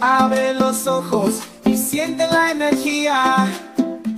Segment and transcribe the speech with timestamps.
[0.00, 3.46] Abre los ojos y siente la energía.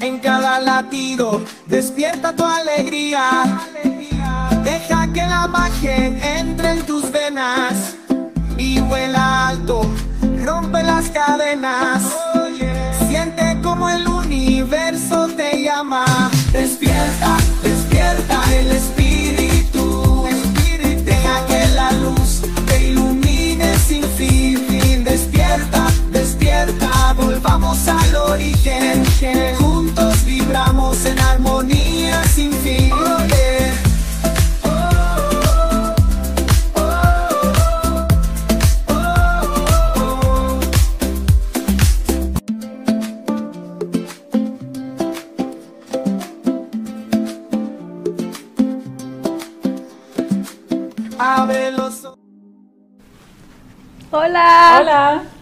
[0.00, 3.60] En cada latido despierta tu alegría.
[4.62, 5.96] Deja que la magia
[6.38, 7.96] entre en tus venas
[8.58, 9.82] y vuela alto,
[10.44, 12.02] rompe las cadenas.
[13.08, 16.04] Siente como el universo te llama.
[16.52, 18.99] Despierta, despierta el espíritu.
[27.42, 29.04] Volvamos al origen.
[29.58, 32.92] Juntos vibramos en armonía sin fin.
[51.18, 52.18] Abre los ojos.
[54.10, 54.78] Hola.
[54.80, 55.39] Hola.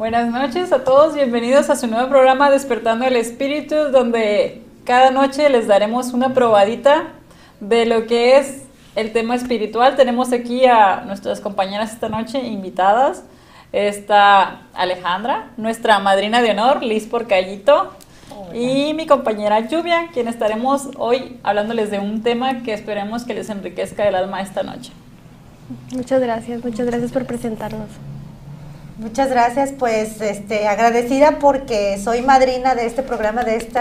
[0.00, 5.50] Buenas noches a todos, bienvenidos a su nuevo programa Despertando el Espíritu, donde cada noche
[5.50, 7.08] les daremos una probadita
[7.60, 8.62] de lo que es
[8.96, 9.96] el tema espiritual.
[9.96, 13.24] Tenemos aquí a nuestras compañeras esta noche invitadas.
[13.72, 17.92] Está Alejandra, nuestra madrina de honor, Liz Porcallito,
[18.54, 23.50] y mi compañera Lluvia, quien estaremos hoy hablándoles de un tema que esperemos que les
[23.50, 24.92] enriquezca el alma esta noche.
[25.92, 27.90] Muchas gracias, muchas gracias por presentarnos.
[29.00, 33.80] Muchas gracias, pues este, agradecida porque soy madrina de este programa, de este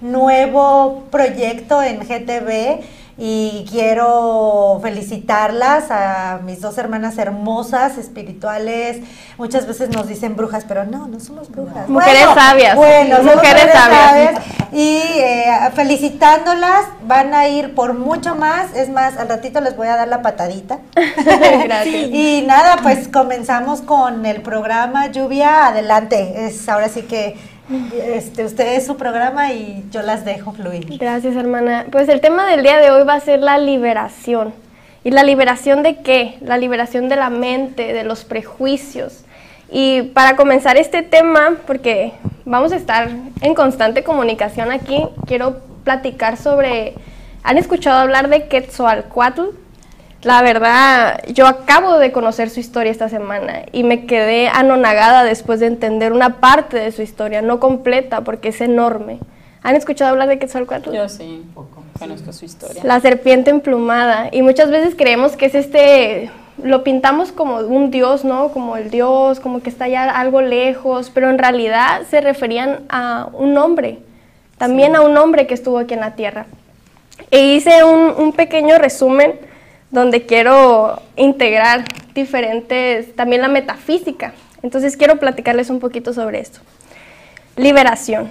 [0.00, 2.78] nuevo proyecto en GTV
[3.22, 9.02] y quiero felicitarlas a mis dos hermanas hermosas, espirituales.
[9.36, 11.86] Muchas veces nos dicen brujas, pero no, no somos brujas.
[11.86, 12.76] Mujeres sabias.
[12.76, 14.42] Bueno, Mujeres sabias.
[14.72, 18.74] Y eh, felicitándolas, van a ir por mucho más.
[18.74, 20.78] Es más, al ratito les voy a dar la patadita.
[20.94, 22.08] Gracias.
[22.10, 25.66] Y nada, pues comenzamos con el programa Lluvia.
[25.66, 26.46] Adelante.
[26.46, 27.36] Es ahora sí que
[27.92, 30.86] este, usted es su programa y yo las dejo fluir.
[30.98, 31.86] Gracias, hermana.
[31.90, 34.52] Pues el tema del día de hoy va a ser la liberación.
[35.02, 36.36] ¿Y la liberación de qué?
[36.42, 39.24] La liberación de la mente, de los prejuicios.
[39.70, 42.12] Y para comenzar este tema, porque
[42.44, 43.08] vamos a estar
[43.40, 46.94] en constante comunicación aquí, quiero platicar sobre,
[47.42, 49.59] ¿han escuchado hablar de Quetzalcoatl?
[50.22, 55.60] La verdad, yo acabo de conocer su historia esta semana y me quedé anonagada después
[55.60, 59.18] de entender una parte de su historia, no completa porque es enorme.
[59.62, 60.92] ¿Han escuchado hablar de Quetzalcoatl?
[60.92, 62.82] Yo sí, un poco, conozco su historia.
[62.84, 64.28] La serpiente emplumada.
[64.30, 66.30] Y muchas veces creemos que es este,
[66.62, 68.50] lo pintamos como un dios, ¿no?
[68.52, 73.28] Como el dios, como que está allá algo lejos, pero en realidad se referían a
[73.32, 73.98] un hombre,
[74.58, 76.44] también a un hombre que estuvo aquí en la tierra.
[77.30, 79.49] E hice un, un pequeño resumen
[79.90, 81.84] donde quiero integrar
[82.14, 84.32] diferentes, también la metafísica.
[84.62, 86.60] Entonces quiero platicarles un poquito sobre esto.
[87.56, 88.30] Liberación.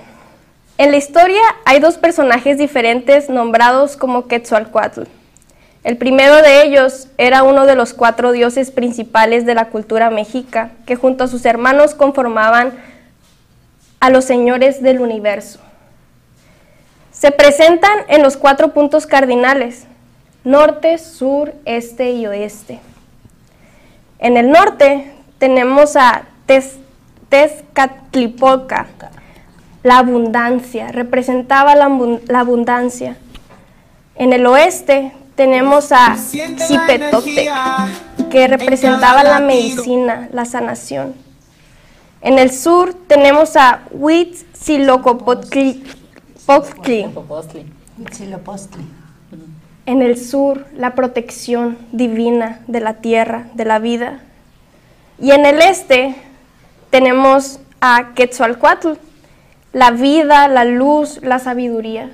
[0.78, 5.04] En la historia hay dos personajes diferentes nombrados como Quetzalcoatl.
[5.84, 10.72] El primero de ellos era uno de los cuatro dioses principales de la cultura mexica,
[10.86, 12.74] que junto a sus hermanos conformaban
[14.00, 15.60] a los señores del universo.
[17.12, 19.86] Se presentan en los cuatro puntos cardinales,
[20.50, 22.80] norte, sur, este y oeste.
[24.18, 26.78] En el norte tenemos a Tez,
[27.30, 28.88] Tezcatlipoca,
[29.84, 31.88] la abundancia, representaba la,
[32.28, 33.16] la, abundancia.
[34.16, 37.52] En el oeste tenemos a Zipetotec,
[38.32, 41.14] que representaba la medicina, la sanación.
[42.22, 45.84] En el sur tenemos a Huitzilopochtli.
[49.90, 54.20] En el sur, la protección divina de la tierra, de la vida.
[55.18, 56.14] Y en el este
[56.92, 59.00] tenemos a Quetzalcoatl,
[59.74, 62.12] la vida, la luz, la sabiduría.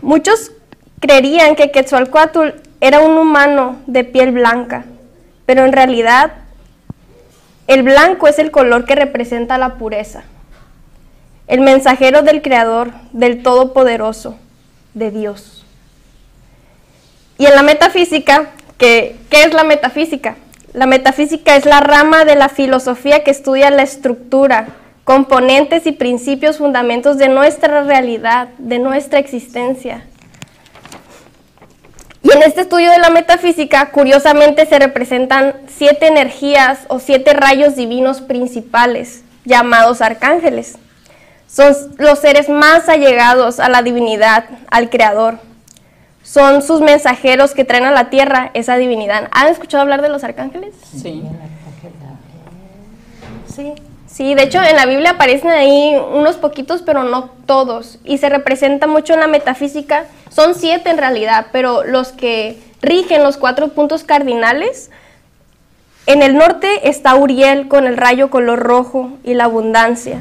[0.00, 0.50] Muchos
[0.98, 2.48] creerían que Quetzalcoatl
[2.80, 4.84] era un humano de piel blanca,
[5.46, 6.32] pero en realidad
[7.68, 10.24] el blanco es el color que representa la pureza,
[11.46, 14.36] el mensajero del Creador, del Todopoderoso,
[14.94, 15.61] de Dios.
[17.42, 20.36] Y en la metafísica, ¿qué, ¿qué es la metafísica?
[20.74, 24.68] La metafísica es la rama de la filosofía que estudia la estructura,
[25.02, 30.06] componentes y principios fundamentos de nuestra realidad, de nuestra existencia.
[32.22, 37.74] Y en este estudio de la metafísica, curiosamente, se representan siete energías o siete rayos
[37.74, 40.78] divinos principales, llamados arcángeles.
[41.48, 45.40] Son los seres más allegados a la divinidad, al Creador.
[46.22, 49.28] Son sus mensajeros que traen a la tierra esa divinidad.
[49.32, 50.74] ¿Han escuchado hablar de los arcángeles?
[50.94, 51.22] Sí.
[53.54, 53.74] sí.
[54.12, 57.98] Sí, de hecho en la Biblia aparecen ahí unos poquitos, pero no todos.
[58.04, 60.04] Y se representa mucho en la metafísica.
[60.28, 64.90] Son siete en realidad, pero los que rigen los cuatro puntos cardinales.
[66.04, 70.20] En el norte está Uriel con el rayo color rojo y la abundancia,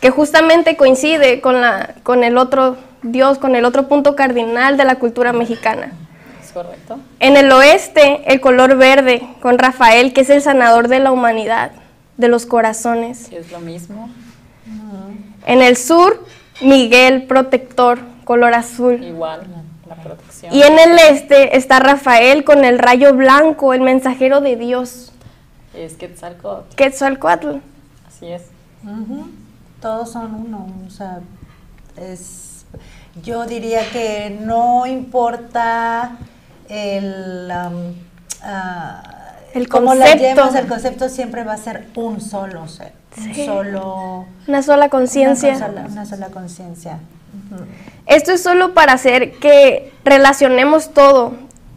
[0.00, 4.84] que justamente coincide con, la, con el otro Dios, con el otro punto cardinal de
[4.84, 5.92] la cultura mexicana.
[6.42, 6.98] ¿Es correcto?
[7.20, 11.72] En el oeste, el color verde, con Rafael, que es el sanador de la humanidad,
[12.16, 13.26] de los corazones.
[13.28, 14.10] Sí, es lo mismo.
[15.46, 16.24] En el sur,
[16.60, 19.02] Miguel, protector, color azul.
[19.02, 19.46] Igual,
[19.88, 20.54] la protección.
[20.54, 25.12] Y en el este está Rafael con el rayo blanco, el mensajero de Dios,
[25.74, 26.74] Es Quetzalcóatl.
[26.74, 27.56] Quetzalcoatl.
[28.06, 28.42] Así es.
[29.80, 31.20] Todos son uno, o sea,
[31.96, 32.49] es,
[33.22, 36.12] yo diría que no importa
[36.68, 37.50] el,
[38.42, 39.02] ah,
[39.54, 40.22] El cómo la concepto.
[40.42, 43.46] llevas, el concepto siempre va a ser un solo ser, un Sí.
[43.46, 45.56] solo, Una sola conciencia.
[45.56, 46.98] una sola, una sola conciencia.
[48.06, 51.34] Esto es solo para hacer que relacionemos todo.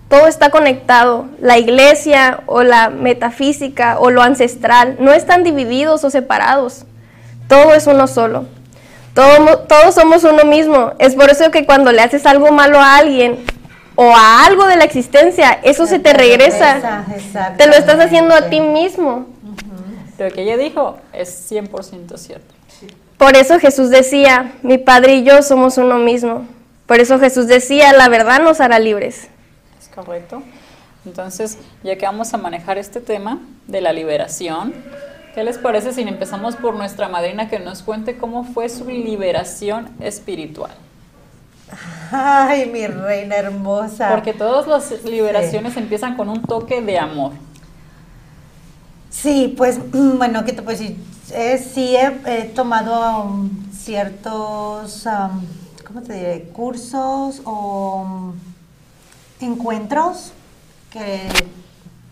[0.10, 1.26] Todo está conectado.
[1.40, 6.86] La iglesia o la metafísica o lo ancestral no están divididos o separados.
[7.48, 8.46] Todo es uno solo.
[9.14, 10.94] Todos somos uno mismo.
[11.00, 13.38] Es por eso que cuando le haces algo malo a alguien
[13.96, 17.06] o a algo de la existencia, eso se te regresa.
[17.58, 19.28] Te lo estás haciendo a ti mismo.
[20.18, 22.54] Lo que ella dijo es 100% cierto.
[23.18, 26.48] Por eso Jesús decía, mi Padre y yo somos uno mismo.
[26.86, 29.28] Por eso Jesús decía, la verdad nos hará libres.
[29.80, 30.44] ¿Es correcto?
[31.06, 34.74] Entonces, ya que vamos a manejar este tema de la liberación,
[35.34, 39.90] ¿qué les parece si empezamos por nuestra madrina que nos cuente cómo fue su liberación
[40.00, 40.72] espiritual?
[42.12, 44.10] Ay, mi reina hermosa.
[44.12, 47.32] Porque todas las liberaciones empiezan con un toque de amor.
[49.10, 50.98] Sí, pues bueno, ¿qué te puedo decir?
[51.34, 55.42] Eh, sí he, he tomado um, ciertos, um,
[55.86, 56.44] ¿cómo te diré?
[56.54, 58.34] Cursos o um,
[59.40, 60.34] encuentros
[60.92, 61.22] que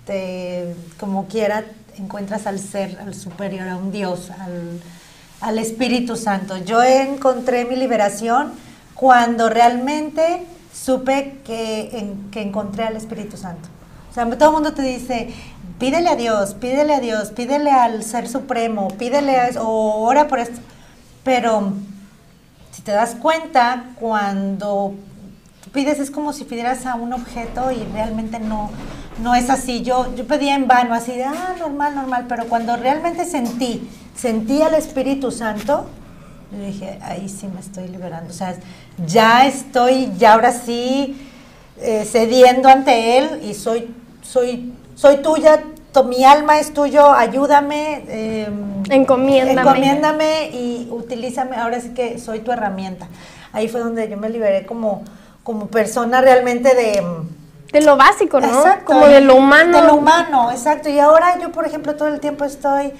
[0.06, 1.66] te, como quiera,
[1.98, 4.82] encuentras al ser, al superior, a un Dios, al,
[5.42, 6.58] al Espíritu Santo.
[6.58, 8.52] Yo encontré mi liberación
[8.96, 13.70] cuando realmente supe que, que encontré al Espíritu Santo.
[14.10, 15.34] O sea, todo el mundo te dice,
[15.80, 20.28] pídele a Dios, pídele a Dios, pídele al Ser Supremo, pídele a eso, o ora
[20.28, 20.60] por esto.
[21.24, 21.74] Pero
[22.72, 24.96] si te das cuenta, cuando
[25.72, 28.70] pides es como si pidieras a un objeto y realmente no,
[29.20, 29.82] no es así.
[29.84, 34.62] Yo, yo pedía en vano, así de, ah, normal, normal, pero cuando realmente sentí, sentí
[34.62, 35.86] al Espíritu Santo,
[36.52, 38.30] yo dije, ahí sí me estoy liberando.
[38.30, 38.56] O sea,
[39.06, 41.28] ya estoy, ya ahora sí,
[41.80, 45.62] eh, cediendo ante Él y soy, soy, soy tuya,
[45.92, 48.04] to- mi alma es tuyo, ayúdame.
[48.08, 48.50] eh,
[48.90, 49.62] Encomiéndame.
[49.62, 53.08] Encomiéndame y utilízame, ahora sí que soy tu herramienta.
[53.54, 55.04] Ahí fue donde yo me liberé como,
[55.44, 57.02] como persona realmente de...
[57.72, 58.48] De lo básico, ¿no?
[58.48, 59.82] Exacto, Como de lo humano.
[59.82, 60.90] De lo humano, exacto.
[60.90, 62.92] Y ahora yo, por ejemplo, todo el tiempo estoy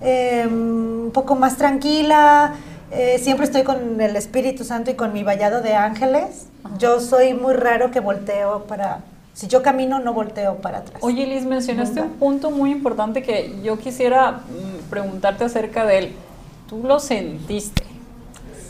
[0.00, 2.54] eh, un poco más tranquila,
[2.90, 6.48] eh, siempre estoy con el Espíritu Santo y con mi vallado de ángeles.
[6.78, 9.00] Yo soy muy raro que volteo para...
[9.32, 10.98] Si yo camino, no volteo para atrás.
[11.02, 12.12] Oye, Liz, mencionaste Nunca.
[12.12, 16.12] un punto muy importante que yo quisiera mm, preguntarte acerca de él.
[16.68, 17.84] ¿Tú lo sentiste?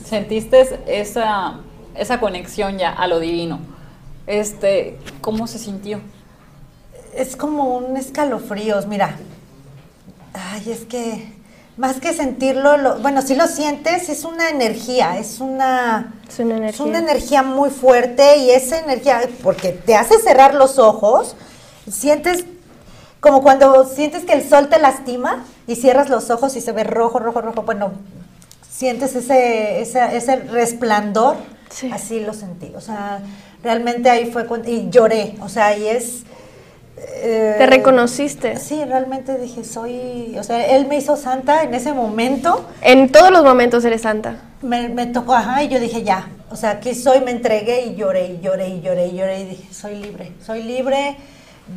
[0.04, 1.54] ¿Sentiste esa,
[1.95, 3.59] esa conexión ya a lo divino?
[4.30, 6.00] Este, ¿Cómo se sintió?
[7.16, 9.16] es como un escalofríos, mira.
[10.32, 11.32] Ay, es que
[11.76, 16.54] más que sentirlo, lo- bueno, si lo sientes, es una energía, es una, Es una
[16.54, 16.87] es energía.
[16.87, 21.34] una energía muy fuerte y esa energía, porque te hace cerrar los ojos,
[21.90, 22.44] sientes
[23.18, 26.84] como cuando sientes que el sol te lastima y cierras los ojos y se ve
[26.84, 27.90] rojo, rojo, rojo, bueno,
[28.70, 31.37] sientes ese, esa- ese resplandor,
[31.70, 31.90] Sí.
[31.92, 33.20] así lo sentí, o sea,
[33.62, 36.23] realmente ahí fue cuando, y lloré, o sea, y es...
[36.97, 38.57] eh, Te reconociste.
[38.57, 43.31] Sí, realmente dije, soy, o sea, él me hizo santa en ese momento, En todos
[43.31, 44.37] los momentos eres santa.
[44.62, 47.95] me, me tocó, ajá, y yo dije, ya, o sea, aquí soy, me entregué y
[47.95, 51.17] lloré, y lloré, y lloré, y lloré, y dije, soy libre, soy libre,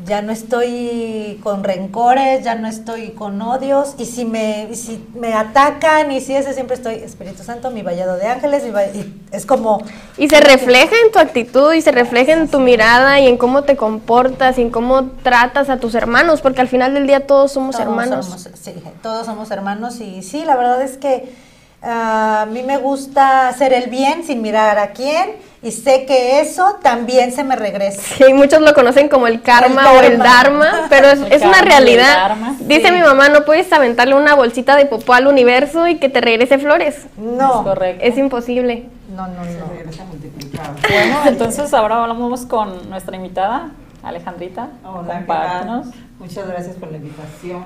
[0.05, 5.01] ya no estoy con rencores, ya no estoy con odios, y si me, y si
[5.15, 8.69] me atacan, y si ese siempre estoy, Espíritu Santo, mi vallado de ángeles, mi
[8.99, 9.81] y es como...
[10.17, 13.63] Y se refleja en tu actitud y se refleja en tu mirada y en cómo
[13.63, 17.51] te comportas y en cómo tratas a tus hermanos, porque al final del día todos
[17.53, 18.25] somos Todos hermanos.
[18.25, 21.33] somos- sí, todos somos hermanos y sí, la verdad es que
[21.81, 25.31] ah, a mí me gusta hacer el bien sin mirar a quién
[25.63, 28.01] y sé que eso también se me regresa.
[28.01, 32.15] Sí, muchos lo conocen como el karma, o el dharma, pero es, una karma realidad.
[32.15, 32.91] dharma, Dice sí.
[32.93, 36.57] mi mamá, no puedes aventarle una bolsita de popó al universo y que te regrese
[36.59, 37.05] flores.
[37.17, 38.03] No, Es correcto.
[38.05, 38.89] Es imposible.
[39.15, 39.67] no, no, no.
[39.73, 40.73] regresa multiplicado.
[40.87, 43.71] Bueno, entonces ahora hablamos con nuestra invitada,
[44.03, 44.67] Alejandrita.
[44.83, 45.83] Hola.
[46.19, 47.63] Muchas gracias por la invitación.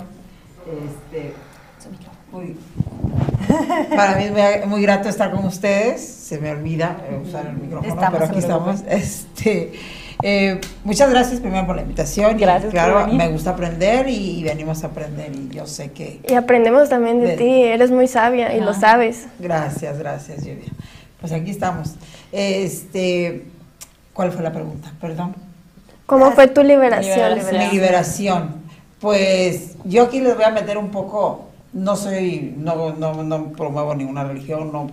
[0.67, 1.33] Este,
[2.31, 2.55] muy-
[3.95, 6.01] para mí es muy, grato estar con ustedes.
[6.01, 8.83] Se me olvida eh, usar el micrófono, Estamos pero aquí estamos.
[8.87, 9.73] Este,
[10.23, 12.37] eh, muchas gracias primero por la invitación.
[12.37, 16.19] y Gracias por claro, me gusta aprender y, venimos a aprender y yo sé que.
[16.27, 18.79] Y aprendemos también de ti, eres muy sabia y lo Ajá.
[18.79, 19.27] sabes.
[19.39, 20.71] Gracias, gracias, Lluvia.
[21.21, 21.95] Pues aquí estamos.
[22.31, 23.45] Este,
[24.13, 24.91] ¿cuál fue la pregunta?
[24.99, 25.35] Perdón.
[26.05, 27.15] ¿Cómo fue tu liberación?
[27.15, 27.59] Liberación.
[27.59, 28.55] Mi liberación.
[28.99, 33.95] Pues yo aquí les voy a meter un poco, no soy, no, no, no promuevo
[33.95, 34.89] ninguna religión, no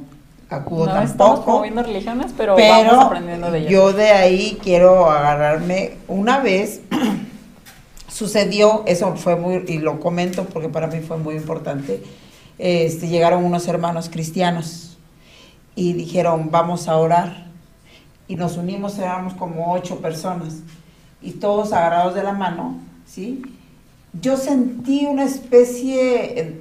[0.50, 3.70] acudo No estamos tampoco, promoviendo religiones, pero, pero vamos aprendiendo de ellas.
[3.70, 5.96] yo de ahí quiero agarrarme.
[6.08, 6.80] Una vez
[8.08, 12.02] sucedió, eso fue muy, y lo comento porque para mí fue muy importante,
[12.58, 14.96] este, llegaron unos hermanos cristianos
[15.74, 17.44] y dijeron, vamos a orar.
[18.26, 20.62] Y nos unimos, éramos como ocho personas,
[21.20, 23.42] y todos agarrados de la mano, ¿sí?
[24.18, 26.60] Yo sentí una especie,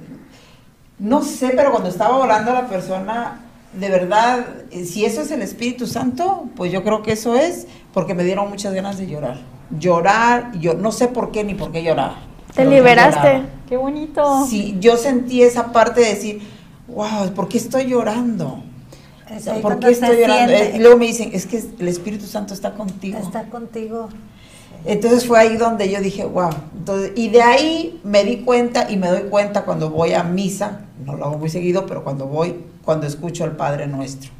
[1.04, 3.40] no sé, pero cuando estaba orando a la persona,
[3.74, 7.66] de verdad, eh, si eso es el Espíritu Santo, pues yo creo que eso es,
[7.92, 9.36] porque me dieron muchas ganas de llorar.
[9.78, 12.16] Llorar, yo no sé por qué ni por qué lloraba.
[12.54, 13.20] Te liberaste.
[13.20, 13.44] lloraba.
[13.68, 14.46] Qué bonito.
[14.46, 16.42] Sí, yo sentí esa parte de decir,
[16.88, 18.62] wow, ¿por qué estoy llorando?
[19.60, 20.54] ¿Por qué estoy llorando?
[20.56, 20.76] siente.
[20.76, 23.18] Eh, luego me dicen, es que el Espíritu Santo está contigo.
[23.18, 24.08] Está contigo.
[24.84, 26.50] Entonces fue ahí donde yo dije, wow.
[26.76, 30.80] Entonces, y de ahí me di cuenta y me doy cuenta cuando voy a misa,
[31.04, 34.30] no lo hago muy seguido, pero cuando voy, cuando escucho al Padre Nuestro.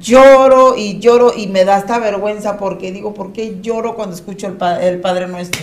[0.00, 4.48] Lloro y lloro y me da esta vergüenza porque digo, ¿por qué lloro cuando escucho
[4.48, 5.62] el, Pa- el Padre Nuestro?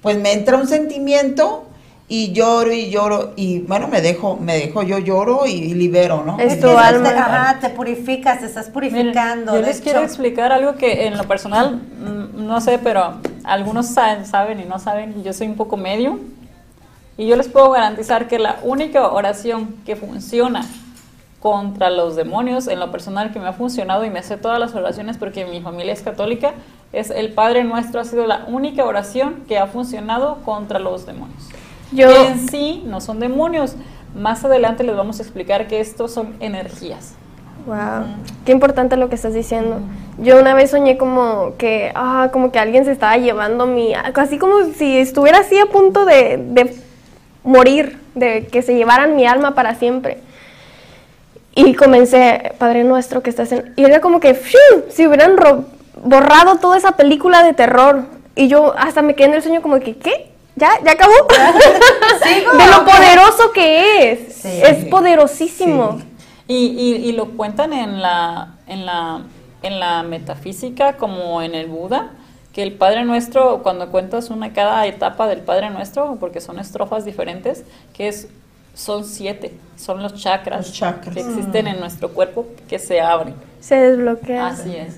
[0.00, 1.64] Pues me entra un sentimiento
[2.06, 6.38] y lloro y lloro y bueno, me dejo, me dejo, yo lloro y, libero, ¿no?
[6.38, 7.08] Es tu alma.
[7.08, 9.52] te- ajá, te purificas, te estás Miren, purificando.
[9.54, 13.14] yo de les quiero hecho, explicar algo que en lo personal, mm, no sé, pero
[13.44, 16.18] algunos saben, saben y no saben, yo soy un poco medio.
[17.16, 20.66] Y yo les puedo garantizar que la única oración que funciona
[21.38, 24.74] contra los demonios, en lo personal que me ha funcionado y me sé todas las
[24.74, 26.54] oraciones porque mi familia es católica,
[26.92, 31.50] es el Padre Nuestro ha sido la única oración que ha funcionado contra los demonios.
[31.92, 33.76] Yo, Que en sí no son demonios.
[34.16, 37.14] Más adelante les vamos a explicar que estos son energías.
[37.66, 38.04] Wow,
[38.44, 39.80] qué importante lo que estás diciendo.
[40.18, 44.38] Yo una vez soñé como que, ah, como que alguien se estaba llevando mi, así
[44.38, 46.74] como si estuviera así a punto de, de
[47.42, 50.18] morir, de que se llevaran mi alma para siempre.
[51.54, 53.72] Y comencé, Padre Nuestro que estás en...
[53.76, 54.58] Y era como que, ¡fiu!
[54.88, 55.36] si hubieran
[56.02, 58.02] borrado toda esa película de terror.
[58.34, 60.30] Y yo hasta me quedé en el sueño como que, ¿qué?
[60.56, 60.70] ¿Ya?
[60.84, 61.12] ¿Ya acabó?
[62.58, 64.34] de lo poderoso que es.
[64.34, 64.60] Sí.
[64.62, 65.98] Es poderosísimo.
[65.98, 66.13] Sí.
[66.46, 69.22] Y, y- y lo cuentan en la, en, la,
[69.62, 72.10] en la metafísica como en el Buda,
[72.52, 77.04] que el Padre Nuestro, cuando cuentas una cada etapa del Padre Nuestro, porque son estrofas
[77.04, 78.28] diferentes, que es
[78.74, 81.14] son siete, son los chakras, Los chakras.
[81.14, 83.34] que existen en nuestro cuerpo que se abren.
[83.60, 84.48] Se desbloquea.
[84.48, 84.96] Así es.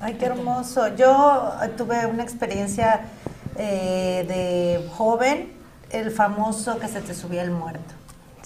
[0.00, 0.94] Ay, qué hermoso.
[0.96, 3.02] Yo tuve una experiencia
[3.56, 5.52] eh, de joven,
[5.90, 7.94] el famoso que se te subía el muerto.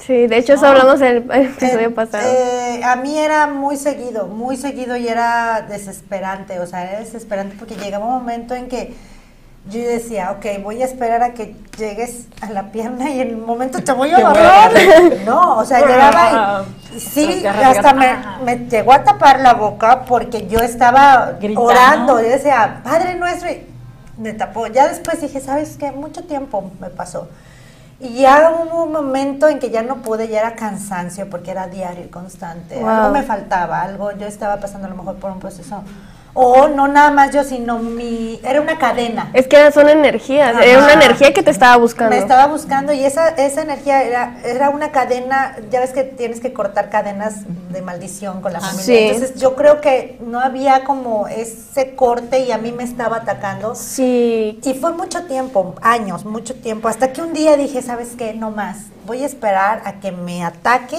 [0.07, 2.25] Sí, de hecho eso hablamos en el episodio Eh, pasado.
[2.27, 7.57] eh, a mí era muy seguido, muy seguido y era desesperante, o sea, era desesperante
[7.59, 8.95] porque llegaba un momento en que
[9.69, 13.45] yo decía, ok, voy a esperar a que llegues a la pierna y en un
[13.47, 14.73] momento te voy a agarrar.
[15.27, 17.93] No, o sea, llegaba y, y sí, hasta
[18.43, 21.63] me llegó a tapar la boca porque yo estaba Gritando.
[21.63, 23.67] orando, yo decía, Padre nuestro, y
[24.17, 24.67] me tapó.
[24.67, 25.93] Ya después dije, ¿sabes qué?
[25.93, 27.29] Mucho tiempo me pasó.
[28.01, 31.69] Y ya hubo un momento en que ya no pude, ya era cansancio porque era
[31.69, 32.81] diario y constante.
[32.81, 32.89] Wow.
[32.89, 35.83] Algo me faltaba, algo, yo estaba pasando a lo mejor por un proceso.
[36.35, 39.31] O no nada más yo, sino mi, era una cadena.
[39.35, 40.65] Es que son energías, Ajá.
[40.65, 42.15] era una energía que te estaba buscando.
[42.15, 46.41] Me estaba buscando y esa, esa energía era, era una cadena, ya ves que tienes
[46.41, 48.85] que cortar cadenas de maldición con la Ah, familia.
[48.85, 48.97] sí.
[48.99, 53.75] Entonces yo creo que no había como ese corte y a mí me estaba atacando.
[53.75, 58.35] Sí, Y fue mucho tiempo, años, mucho tiempo, hasta que un día dije, ¿sabes qué?
[58.35, 60.99] No más, voy a esperar a que me ataque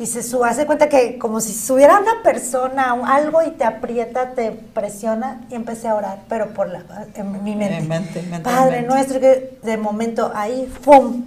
[0.00, 0.48] y se suba.
[0.48, 5.54] Hace cuenta que como si subiera una persona, algo y te aprieta, te presiona y
[5.54, 6.82] empecé a orar, pero por la,
[7.14, 7.76] en mi mente.
[7.76, 8.50] En mente, mentalmente.
[8.50, 11.26] Padre nuestro, que de momento ahí, ¡fum!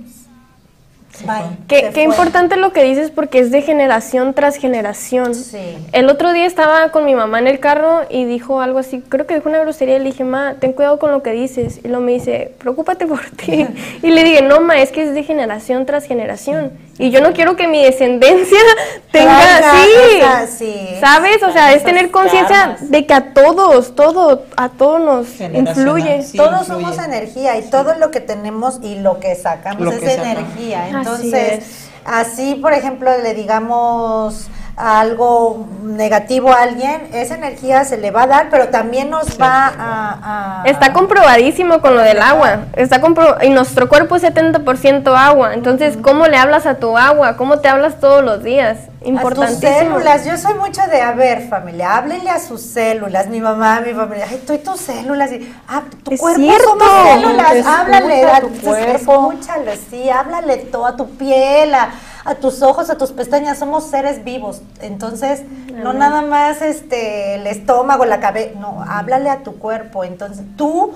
[1.22, 1.58] Bye.
[1.68, 5.36] Qué, importante lo que dices porque es de generación tras generación.
[5.36, 5.78] Sí.
[5.92, 9.28] El otro día estaba con mi mamá en el carro y dijo algo así, creo
[9.28, 11.80] que dijo una grosería y le dije, ma, ten cuidado con lo que dices.
[11.84, 13.68] Y luego me dice, preocúpate por ti.
[14.02, 16.72] y le dije, no, ma, es que es de generación tras generación.
[17.00, 18.60] Y yo no quiero que mi descendencia
[19.12, 20.98] tenga, sí, sí.
[21.00, 21.42] ¿sabes?
[21.42, 26.22] O sea, es tener conciencia de que a todos, todo, a todos nos influye.
[26.22, 26.38] sí.
[26.38, 26.86] Todos influye.
[26.86, 30.86] somos energía y todo lo que tenemos y lo que sacamos Lo es que energía.
[31.00, 31.90] Así Entonces, es.
[32.06, 38.28] así, por ejemplo, le digamos algo negativo a alguien, esa energía se le va a
[38.28, 42.66] dar, pero también nos va a, a- Está comprobadísimo con lo del agua.
[42.76, 45.54] Está compro y nuestro cuerpo es 70% agua.
[45.54, 47.38] Entonces, ¿cómo le hablas a tu agua?
[47.38, 48.78] ¿Cómo te hablas todos los días?
[48.78, 49.70] a tus Importantísimo.
[49.98, 50.26] células.
[50.26, 53.28] Yo soy mucho de, a ver, familia, háblenle a sus células.
[53.28, 55.30] Mi mamá, mi familia, ay, tú y tus células.
[55.34, 56.64] Y, ah, tu Es cuerpo cierto.
[56.70, 57.66] somos células.
[57.68, 59.32] Háblale a tu cuerpo.
[59.34, 61.90] Escúchalo, sí, háblale todo, a tu piel, a,
[62.26, 63.60] a tus ojos, a tus pestañas.
[63.60, 64.62] Somos seres vivos.
[64.82, 68.60] Entonces, no nada más este el estómago, la cabeza.
[68.60, 70.04] No, háblale a tu cuerpo.
[70.04, 70.94] Entonces, tú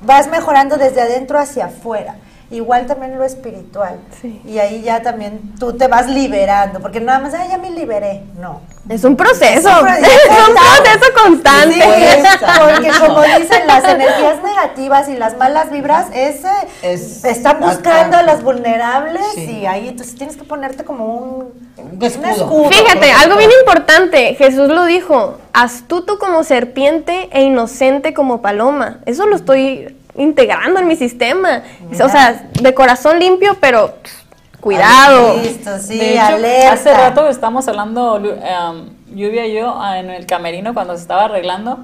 [0.00, 2.16] vas mejorando desde adentro hacia afuera.
[2.52, 3.98] Igual también lo espiritual.
[4.20, 4.40] Sí.
[4.46, 8.22] Y ahí ya también tú te vas liberando, porque nada más, ay, ya me liberé.
[8.38, 8.60] No.
[8.88, 9.68] Es un proceso.
[9.70, 11.24] Es un Es un proceso.
[11.24, 11.74] constante.
[11.74, 11.80] Sí,
[12.74, 16.48] porque como dicen, las energías negativas y las malas vibras, ese
[16.82, 19.60] Es- están buscando a las vulnerables Sí.
[19.62, 22.68] y ahí entonces tienes que ponerte como un, Un escudo.
[22.70, 28.98] Fíjate, algo bien importante, Jesús lo dijo, astuto como serpiente e inocente como paloma.
[29.06, 31.62] Eso lo estoy integrando en mi sistema.
[31.92, 35.36] O sea, de corazón limpio, pero pff, cuidado.
[35.42, 36.72] Listo, sí, De hecho, alerta.
[36.72, 41.24] hace rato estábamos hablando, em, Lluvia y yo, ah, en el camerino cuando se estaba
[41.24, 41.78] arreglando.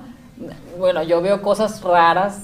[0.78, 2.38] Bueno, yo veo cosas raras.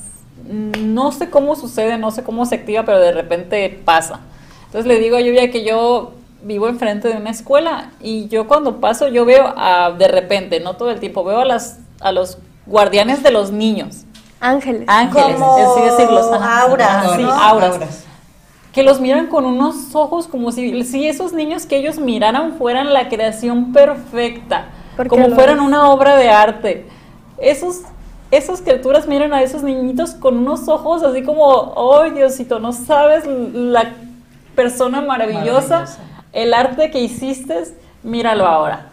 [0.46, 4.20] No sé cómo sucede, no sé cómo se activa, pero de repente pasa.
[4.66, 6.12] Entonces le digo a Lluvia que yo
[6.42, 10.74] vivo enfrente de una escuela y yo cuando paso yo veo a, de repente, no
[10.74, 14.04] todo el tiempo, veo a, las, a los guardianes de los niños.
[14.48, 14.84] Ángeles.
[14.86, 16.32] Ángeles, Como así decirlos.
[16.32, 16.62] ajá.
[16.62, 17.32] auras, Sí, ¿no?
[17.32, 18.04] auras
[18.72, 22.92] que los miran con unos ojos como si, si esos niños que ellos miraran fueran
[22.92, 24.64] la creación perfecta,
[25.08, 25.62] como fueran es.
[25.64, 26.86] una obra de arte.
[27.38, 27.82] Esos,
[28.32, 33.24] esas criaturas miran a esos niñitos con unos ojos así como, oh Diosito, no sabes
[33.26, 33.92] la
[34.56, 35.98] persona maravillosa, Maravillosa.
[36.32, 37.62] el arte que hiciste,
[38.02, 38.86] míralo ahora.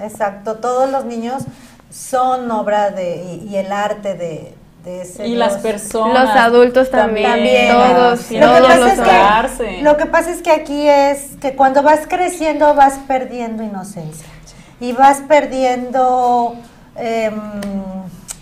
[0.00, 1.44] Exacto, todos los niños
[1.92, 6.28] son obra de, y, y el arte de, de ese Y las personas.
[6.28, 7.72] Los adultos también, También.
[7.72, 9.64] todos, Tienen Lo que, todos que pasa los es mostrarse.
[9.76, 14.26] que, lo que pasa es que aquí es que cuando vas creciendo vas perdiendo inocencia
[14.80, 16.56] y vas perdiendo
[16.96, 17.34] em,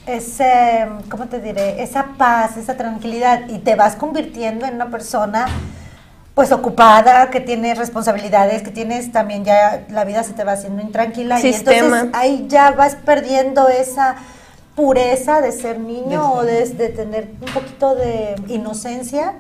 [0.07, 1.83] ese, ¿cómo te diré?
[1.83, 5.47] Esa paz, esa tranquilidad y te vas convirtiendo en una persona
[6.41, 10.81] pues ocupada, que tiene responsabilidades, que tienes también ya la vida se te va haciendo
[10.81, 14.17] intranquila y entonces ahí ya vas perdiendo esa
[14.75, 19.35] pureza de ser niño o de, de tener un poquito de inocencia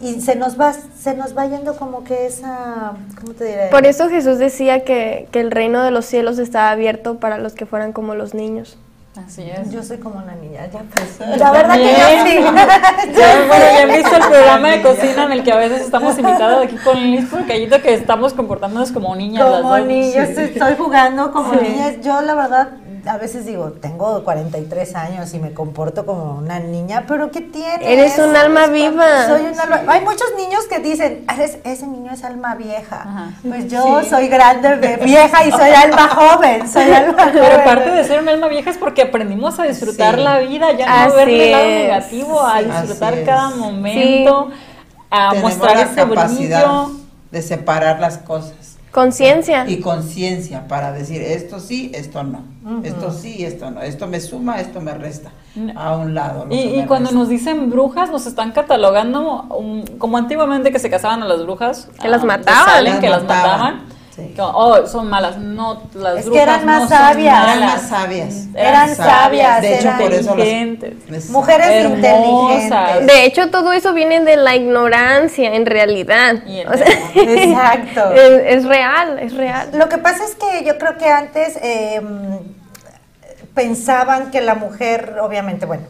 [0.00, 3.66] y se nos va se nos va yendo como que esa ¿cómo te diré?
[3.72, 7.54] Por eso Jesús decía que, que el reino de los cielos estaba abierto para los
[7.54, 8.78] que fueran como los niños.
[9.16, 9.72] Así es.
[9.72, 11.18] yo soy como una niña, ya pues.
[11.38, 12.38] La verdad que yo sí.
[13.18, 16.16] Ya, bueno, ya han visto el programa de cocina en el que a veces estamos
[16.16, 19.44] invitados aquí con Liz porque ahí que estamos comportándonos como niñas.
[19.44, 19.86] como dos.
[19.86, 21.58] niña, estoy, estoy jugando como Sí.
[21.60, 21.92] niña.
[22.00, 22.68] Yo la verdad
[23.06, 27.92] a veces digo, tengo 43 años y me comporto como una niña, pero ¿qué tiene?
[27.92, 29.26] Eres un alma viva.
[29.26, 32.96] Soy un alma- Hay muchos niños que dicen, "Eres- ese niño es alma vieja.
[33.02, 33.30] Ajá.
[33.46, 36.68] Pues yo soy grande, vieja y soy alma joven.
[36.70, 37.32] Soy alma joven.
[37.40, 40.22] Pero parte de ser un alma vieja es porque aprendimos a disfrutar Sí.
[40.22, 44.50] la vida, ya no Así verle el lado negativo, a disfrutar cada momento,
[45.10, 47.00] a Tenemos mostrar la ese capacidad brillo.
[47.30, 49.68] de separar las cosas Conciencia.
[49.68, 52.42] y conciencia para decir esto sí, esto no,
[52.82, 55.30] esto sí, esto no, esto me suma, esto me resta,
[55.76, 56.46] a un lado.
[56.50, 57.18] Y, cuando resta.
[57.20, 61.88] nos dicen brujas, nos están catalogando um, como antiguamente que se casaban a las brujas.
[62.02, 62.84] Que las ah, mataban.
[62.84, 63.82] Las que las mataban.
[64.28, 64.34] Sí.
[64.38, 65.38] Oh, son malas.
[65.38, 67.42] No, las Es que eran más no son sabias.
[67.44, 68.34] eran más sabias.
[68.54, 71.30] Eran sabias, De hecho, eran por eso las.
[71.30, 71.96] Mujeres Hermosas.
[71.96, 73.06] inteligentes.
[73.06, 76.36] De hecho, todo eso viene de la ignorancia, en realidad.
[76.68, 78.12] O sea, Exacto.
[78.12, 79.70] es, es real, es real.
[79.74, 82.00] Lo que pasa es que yo creo que antes eh,
[83.54, 85.84] pensaban que la mujer, obviamente, bueno,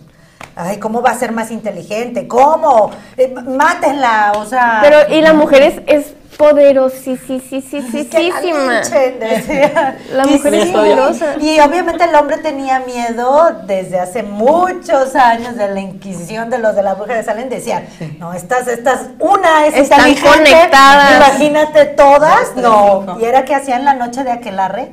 [0.56, 2.26] ay, ¿cómo va a ser más inteligente?
[2.26, 2.90] ¿Cómo?
[3.16, 4.80] Eh, mátenla, o sea.
[4.82, 8.80] Pero, y la mujer es, es poderosísima.
[9.20, 9.98] decía.
[10.12, 11.34] La mujer es poderosa.
[11.38, 16.74] Y obviamente el hombre tenía miedo desde hace muchos años de la Inquisición de los
[16.74, 17.50] de la bruja de Salem.
[17.50, 17.84] Decían,
[18.18, 21.16] no, estas, estas, una es Están conectadas.
[21.16, 22.56] Imagínate todas.
[22.56, 23.18] No.
[23.20, 24.90] Y era que hacían la noche de aquelarre.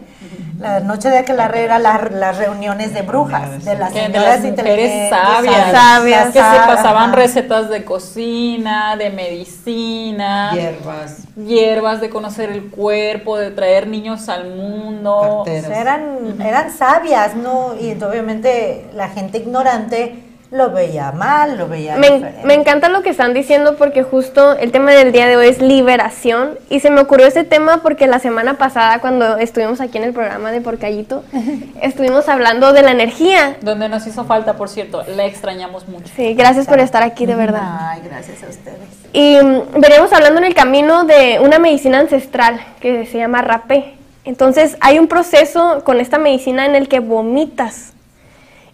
[0.59, 4.39] La noche de aquelarre era la- las reuniones de brujas, de las de señoras las
[4.39, 6.67] mujeres inteligentes, sabias, Sabias, que se ajá.
[6.67, 11.17] pasaban recetas de cocina, de medicina, Hierbas.
[11.35, 15.43] hierbas, de conocer el cuerpo, de traer niños al mundo.
[15.45, 17.75] Eran, eran sabias, ¿no?
[17.79, 22.41] Y obviamente la gente ignorante lo veía mal, lo veía Me, diferente.
[22.45, 25.61] me encanta lo que están diciendo porque justo el tema del día de hoy es
[25.61, 30.05] liberación y se me ocurrió ese tema porque la semana pasada cuando estuvimos aquí en
[30.05, 31.23] el programa de Porcallito
[31.81, 33.57] estuvimos hablando de la energía.
[33.61, 36.07] Donde nos hizo falta, por cierto, la extrañamos mucho.
[36.15, 37.89] Sí, gracias por estar aquí de verdad.
[37.89, 38.77] Ay, gracias a ustedes.
[39.11, 43.95] Y mm, veremos hablando en el camino de una medicina ancestral que se llama rapé.
[44.23, 47.93] Entonces hay un proceso con esta medicina en el que vomitas.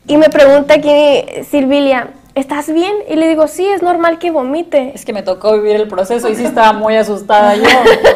[0.08, 2.94] Y me pregunta aquí Silvilia, ¿estás bien?
[3.10, 4.92] Y le digo, sí, es normal que vomite.
[4.94, 7.64] Es que me tocó vivir el proceso y sí estaba muy asustada yo.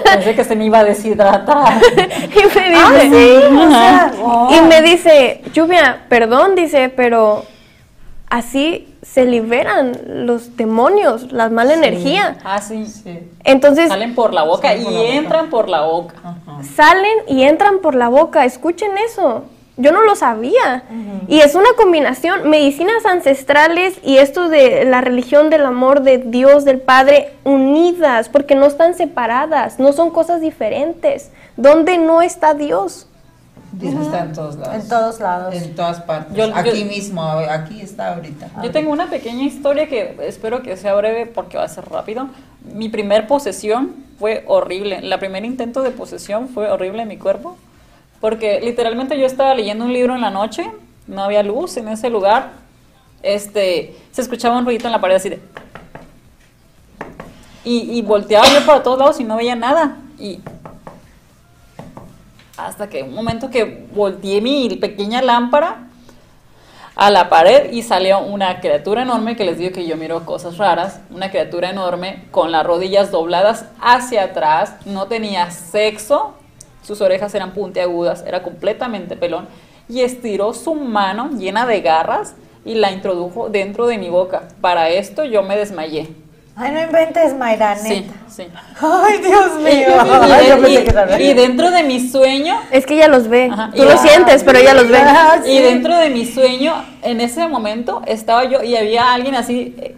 [0.04, 1.82] Pensé que se me iba a deshidratar.
[1.93, 7.45] y me dice, Ah, sí, o sea, y me dice, Lluvia, perdón, dice, pero
[8.30, 12.38] así se liberan los demonios, la mala energía.
[12.43, 12.86] Ah, sí.
[12.86, 13.19] Sí.
[13.45, 16.15] Entonces Salen por la boca y entran por la boca.
[16.76, 18.43] Salen y entran por la boca.
[18.43, 19.45] Escuchen eso.
[19.77, 20.83] Yo no lo sabía.
[21.27, 26.65] Y es una combinación, medicinas ancestrales y esto de la religión del amor de Dios,
[26.65, 31.31] del Padre, unidas, porque no están separadas, no son cosas diferentes.
[31.57, 33.07] ¿Dónde no está Dios?
[33.73, 34.75] Dice, está en todos lados.
[34.75, 35.53] En todos lados.
[35.55, 36.35] En todas partes.
[36.35, 38.49] Yo- yo- aquí mismo, aquí está ahorita.
[38.63, 42.29] Yo tengo una pequeña historia que espero que sea breve porque va a ser rápido.
[42.73, 45.01] Mi primer posesión fue horrible.
[45.01, 47.57] La primer intento de posesión fue horrible en mi cuerpo.
[48.19, 50.69] Porque literalmente yo estaba leyendo un libro en la noche,
[51.08, 52.51] no había luz en ese lugar.
[53.23, 55.39] Este, se escuchaba un ruidito en la pared así de.
[57.63, 59.97] Y, y volteaba yo para todos lados y no veía nada.
[60.17, 60.39] Y
[62.58, 65.88] hasta que un momento que volteé mi pequeña lámpara
[66.95, 70.58] a la pared y salió una criatura enorme que les digo que yo miro cosas
[70.58, 76.34] raras, una criatura enorme con las rodillas dobladas hacia atrás, no tenía sexo,
[76.88, 79.47] sus orejas eran puntiagudas, era completamente pelón
[79.89, 84.43] y estiró su mano llena de garras y la introdujo dentro de mi boca.
[84.62, 86.08] Para esto yo me desmayé.
[86.60, 88.13] Ay, no inventes, Mayra, Sí, neta.
[88.30, 88.47] sí.
[88.82, 89.88] Ay, Dios Y, mío.
[89.89, 93.50] y- Ay, y- dentro de mi sueño Es que ella los ve.
[93.52, 94.97] Ajá, Tú y- lo sientes, pero ella los ve.
[95.00, 95.52] Ah, sí.
[95.52, 96.73] Y dentro de mi sueño,
[97.04, 99.95] en ese momento, estaba yo y había alguien así, eh,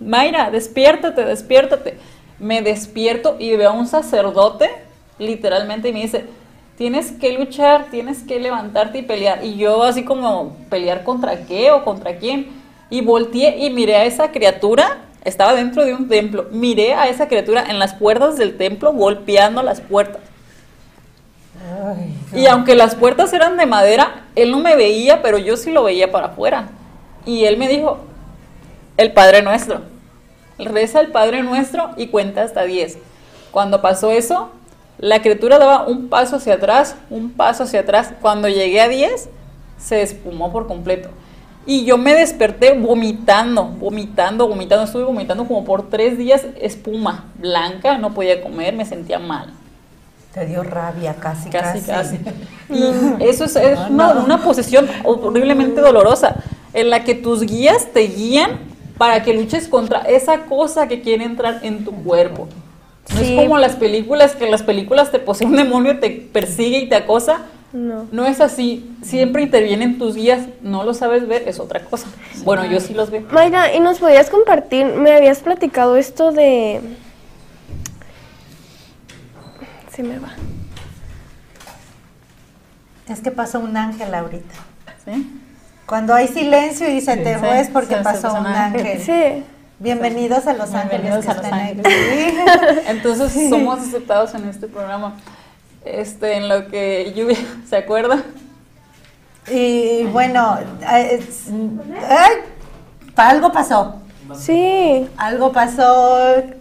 [0.00, 1.98] Mayra, despiértate, despiértate.
[2.38, 4.70] Me despierto y veo a un sacerdote,
[5.18, 6.26] literalmente, y me dice,
[6.76, 9.44] tienes que luchar, tienes que levantarte y pelear.
[9.44, 12.48] Y yo así como, ¿pelear contra qué o contra quién?
[12.90, 17.26] Y volteé y miré a esa criatura, estaba dentro de un templo, miré a esa
[17.28, 20.22] criatura en las puertas del templo golpeando las puertas.
[22.34, 25.82] Y aunque las puertas eran de madera, él no me veía, pero yo sí lo
[25.82, 26.68] veía para afuera.
[27.24, 27.98] Y él me dijo,
[28.96, 29.80] el Padre Nuestro.
[30.58, 32.98] Reza el Padre Nuestro y cuenta hasta 10.
[33.50, 34.50] Cuando pasó eso,
[34.98, 38.12] la criatura daba un paso hacia atrás, un paso hacia atrás.
[38.20, 39.28] Cuando llegué a 10,
[39.78, 41.10] se espumó por completo.
[41.66, 44.84] Y yo me desperté vomitando, vomitando, vomitando.
[44.84, 49.52] Estuve vomitando como por tres días espuma blanca, no podía comer, me sentía mal.
[50.32, 52.18] Te dio rabia casi, Casi, casi.
[52.18, 52.20] casi.
[52.68, 56.36] Y eso es, es una, una posesión horriblemente dolorosa,
[56.72, 58.58] en la que tus guías te guían
[58.98, 62.48] para que luches contra esa cosa que quiere entrar en tu cuerpo.
[63.14, 63.34] No Sí.
[63.36, 66.88] es como las películas, que en las películas te posee un demonio, te persigue y
[66.88, 67.38] te acosa.
[67.72, 68.06] No.
[68.10, 68.90] No es así.
[69.02, 70.46] Siempre intervienen tus guías.
[70.62, 72.06] No lo sabes ver, es otra cosa.
[72.44, 73.22] Bueno, yo sí los veo.
[73.30, 74.86] Mayra, ¿y nos podías compartir?
[74.86, 76.80] Me habías platicado esto de...
[79.94, 80.30] Se me va.
[83.08, 84.54] Es que pasó un ángel ahorita.
[85.04, 85.40] ¿Sí?
[85.86, 88.80] Cuando hay silencio y se te Sí, fue es porque pasó pasó un un ángel.
[88.86, 89.00] ángel.
[89.02, 89.44] Sí.
[89.78, 91.86] Bienvenidos a Los Bienvenidos Ángeles a Los Ángeles.
[92.88, 95.14] Entonces somos aceptados en este programa.
[95.84, 97.36] Este, en lo que Lluvia
[97.68, 98.22] se acuerda.
[99.50, 100.58] Y bueno,
[100.92, 101.44] eh, es-
[102.08, 102.32] ay,
[103.16, 103.96] algo pasó.
[104.34, 105.06] Sí.
[105.18, 106.18] Algo pasó.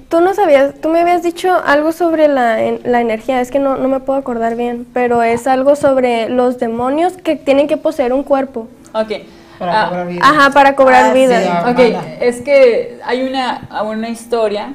[0.09, 3.57] Tú no sabías, tú me habías dicho algo sobre la, en- la energía, es que
[3.57, 7.77] no, no me puedo acordar bien, pero es algo sobre los demonios que tienen que
[7.77, 8.67] poseer un cuerpo.
[8.93, 9.13] Ok.
[9.59, 10.21] Para Ah, cobrar vida.
[10.25, 11.63] Ajá, para cobrar Ah, vida.
[11.65, 11.71] sí.
[11.71, 11.79] Ok,
[12.21, 14.73] es que hay una, una historia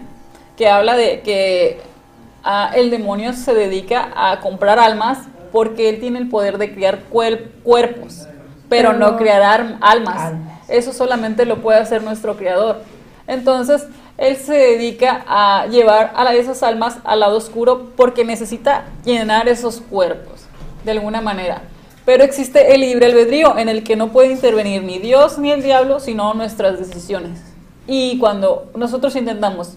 [0.56, 1.80] que habla de que
[2.44, 5.18] ah, el demonio se dedica a comprar almas
[5.52, 8.26] porque él tiene el poder de crear cuer- cuerpos,
[8.68, 9.78] pero no crear almas.
[9.80, 10.32] Almas.
[10.68, 12.82] Eso solamente lo puede hacer nuestro creador.
[13.26, 18.84] Entonces, él se dedica a llevar a la- esas almas al lado oscuro porque necesita
[19.04, 20.46] llenar esos cuerpos,
[20.84, 21.62] de alguna manera.
[22.10, 25.62] Pero existe el libre albedrío en el que no puede intervenir ni Dios ni el
[25.62, 27.40] diablo, sino nuestras decisiones.
[27.86, 29.74] Y cuando nosotros intentamos,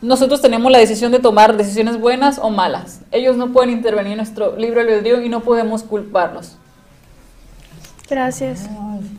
[0.00, 3.00] nosotros tenemos la decisión de tomar decisiones buenas o malas.
[3.10, 6.58] Ellos no pueden intervenir en nuestro libre albedrío y no podemos culparlos.
[8.08, 8.68] Gracias.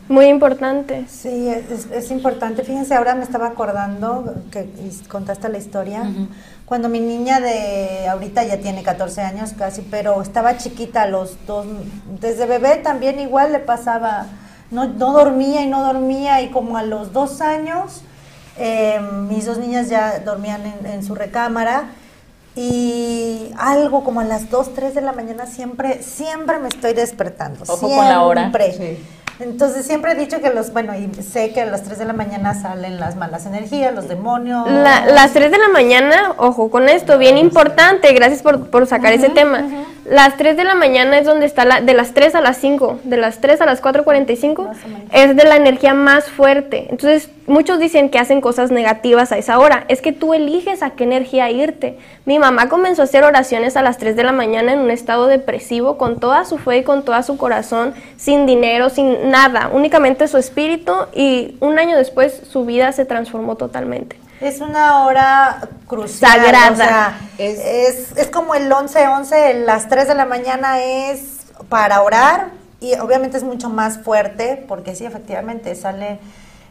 [0.08, 1.04] Muy importante.
[1.08, 2.62] Sí, es, es importante.
[2.62, 4.66] Fíjense, ahora me estaba acordando que
[5.08, 6.04] contaste la historia.
[6.72, 11.36] Cuando mi niña de ahorita ya tiene 14 años casi, pero estaba chiquita, a los
[11.46, 11.66] dos,
[12.18, 14.28] desde bebé también igual le pasaba,
[14.70, 18.00] no, no dormía y no dormía y como a los dos años
[18.56, 21.90] eh, mis dos niñas ya dormían en, en su recámara
[22.56, 27.64] y algo como a las 2, 3 de la mañana siempre, siempre me estoy despertando.
[27.68, 28.50] Ojo con la hora.
[28.50, 28.72] siempre.
[28.72, 29.04] Sí.
[29.40, 32.12] Entonces siempre he dicho que los, bueno, y sé que a las 3 de la
[32.12, 34.70] mañana salen las malas energías, los demonios.
[34.70, 39.12] La- las 3 de la mañana, ojo con esto, bien importante, gracias por, por sacar
[39.12, 39.64] ese tema.
[40.04, 43.00] Las 3 de la mañana es donde está la, de las 3 a las 5,
[43.04, 45.02] de las 3 a las 4.45, Más o menos.
[45.12, 46.88] es de la energía más fuerte.
[46.90, 49.84] Entonces, muchos dicen que hacen cosas negativas a esa hora.
[49.88, 51.98] Es que tú eliges a qué energía irte.
[52.24, 55.28] Mi mamá comenzó a hacer oraciones a las 3 de la mañana en un estado
[55.28, 60.28] depresivo, con toda su fe y con toda su corazón, sin dinero, sin nada, únicamente
[60.28, 64.18] su espíritu, y un año después su vida se transformó totalmente.
[64.40, 66.32] Es una hora crucial.
[66.32, 66.72] Sagrada.
[66.72, 72.02] o sea, Es- es, es, como el 11-11, las 3 de la mañana es para
[72.02, 72.48] orar
[72.80, 76.18] y obviamente es mucho más fuerte porque sí, efectivamente sale,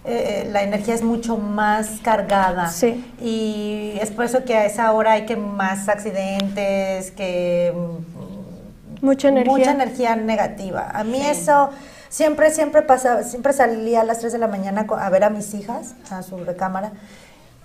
[0.03, 2.67] eh, la energía es mucho más cargada.
[2.69, 3.05] Sí.
[3.21, 7.73] Y es por eso que a esa hora hay que más accidentes, que
[9.01, 9.51] Mucha energía.
[9.57, 10.91] mucha energía negativa.
[10.93, 11.69] A mí eso
[12.11, 15.53] siempre, siempre pasaba, siempre salía a las 3 de la mañana a ver a mis
[15.55, 16.91] hijas, a su recámara.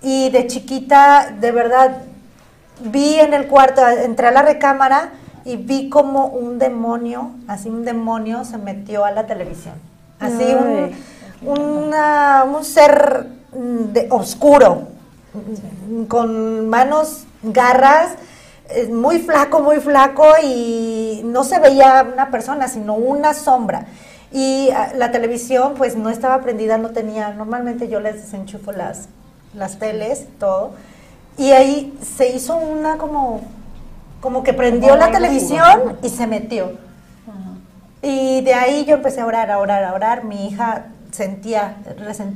[0.01, 1.97] Y de chiquita, de verdad,
[2.79, 5.09] vi en el cuarto, entré a la recámara
[5.43, 9.75] y vi como un demonio, así un demonio se metió a la televisión.
[10.19, 10.95] Así un,
[11.45, 14.87] una- un ser mm, de, oscuro,
[16.07, 18.11] con manos, garras,
[18.69, 23.85] eh, muy flaco, muy flaco y no se veía una persona, sino una sombra.
[24.31, 29.07] Y ah, la televisión pues no estaba prendida, no tenía, normalmente yo les desenchufo las,
[29.53, 30.71] las teles, todo.
[31.37, 33.41] Y ahí se hizo una como,
[34.21, 36.71] como que prendió Como la televisión y se metió.
[38.01, 40.23] Y de ahí yo empecé a orar, a orar, a orar.
[40.23, 41.75] Mi hija sentía,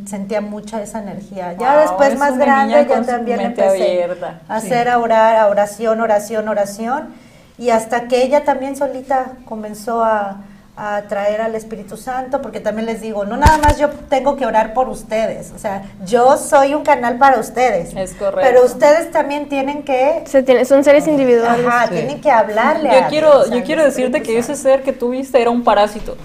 [0.05, 1.53] sentía mucha esa energía.
[1.53, 4.41] Ya Wow, después es más grande su también empecé abierta.
[4.47, 7.09] a hacer a orar, a oración, oración, oración.
[7.57, 10.41] Y hasta que ella también solita comenzó a,
[10.83, 14.47] a traer al Espíritu Santo, porque también les digo, no nada más yo tengo que
[14.47, 17.95] orar por ustedes, o sea, yo soy un canal para ustedes.
[17.95, 18.41] Es correcto.
[18.41, 21.67] Pero ustedes también tienen que, Se tiene, son seres individuales.
[21.67, 21.93] ajá, Sí.
[21.93, 24.91] tienen que hablarle Yo a quiero, Dios, yo quiero decirte Espíritu que ese ser que
[24.91, 26.17] tú viste era un parásito.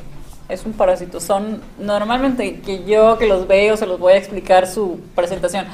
[0.49, 1.21] Es un parásito.
[1.21, 5.67] Son normalmente que yo que los veo se los voy a explicar su presentación.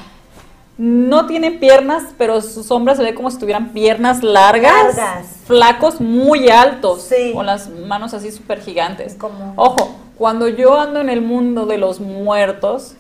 [0.78, 5.26] No tienen piernas, pero su sombra se ve como si tuvieran piernas largas, Largas.
[5.46, 7.32] flacos, muy altos, Sí.
[7.34, 9.16] con las manos así súper gigantes.
[9.56, 12.94] Ojo, cuando yo ando en el mundo de los muertos,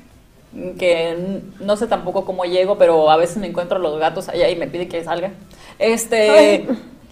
[0.78, 4.50] que no sé tampoco cómo llego, pero a veces me encuentro a los gatos allá
[4.50, 5.30] y me pide que salga.
[5.78, 6.66] Este,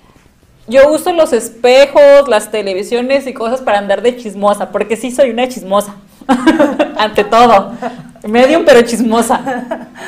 [0.68, 5.30] yo uso los espejos, las televisiones y cosas para andar de chismosa, porque sí soy
[5.30, 5.96] una chismosa.
[6.98, 7.72] Ante todo.
[8.28, 9.88] Medium, pero chismosa.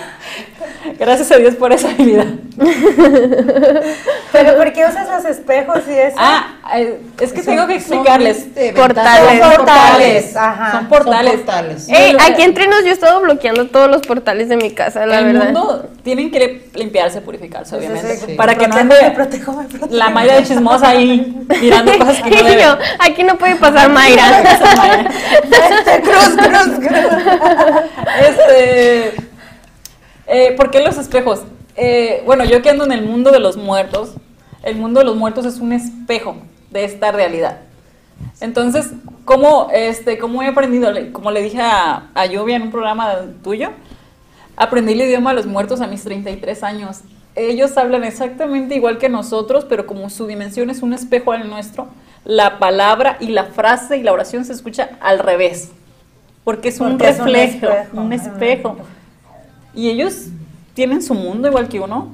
[0.98, 2.26] Gracias a Dios por esa habilidad.
[4.32, 6.16] Pero ¿por qué usas los espejos y eso?
[6.18, 8.38] Ah, eh, es que Son- tengo que son, explicarles.
[8.38, 9.40] este, Portales.
[9.40, 10.72] Son portales, ajá.
[10.72, 11.32] Son portales.
[11.32, 11.88] Son portales.
[11.88, 15.18] Ey, aquí entre nos yo he estado bloqueando todos los portales de mi casa, la
[15.20, 15.44] el verdad.
[15.52, 18.34] mundo tienen que limpiarse, purificarse, obviamente.
[18.36, 19.86] Para que no ande me protejo, me protejo.
[19.94, 22.62] la Mayra de chismosa ahí mirando cosas que no Y debe.
[22.62, 24.24] yo, aquí no puede pasar Mayra.
[26.02, 27.12] cruz, cruz, cruz.
[28.28, 29.14] Este,
[30.32, 31.42] eh, ¿Por qué los espejos?
[31.76, 34.14] Eh, bueno, yo que ando en el mundo de los muertos,
[34.62, 36.36] el mundo de los muertos es un espejo
[36.70, 37.60] de esta realidad.
[38.40, 38.90] Entonces,
[39.24, 40.90] ¿cómo, este, cómo he aprendido?
[41.12, 43.70] Como le dije a, a Lluvia en un programa tuyo,
[44.56, 47.00] aprendí el idioma de los muertos a mis 33 años.
[47.34, 51.88] Ellos hablan exactamente igual que nosotros, pero como su dimensión es un espejo al nuestro,
[52.24, 55.70] la palabra y la frase y la oración se escucha al revés.
[56.44, 58.00] Porque es un es un reflejo, espejo.
[58.00, 58.76] un espejo.
[59.74, 60.26] Y ellos
[60.74, 62.10] tienen su mundo igual que uno.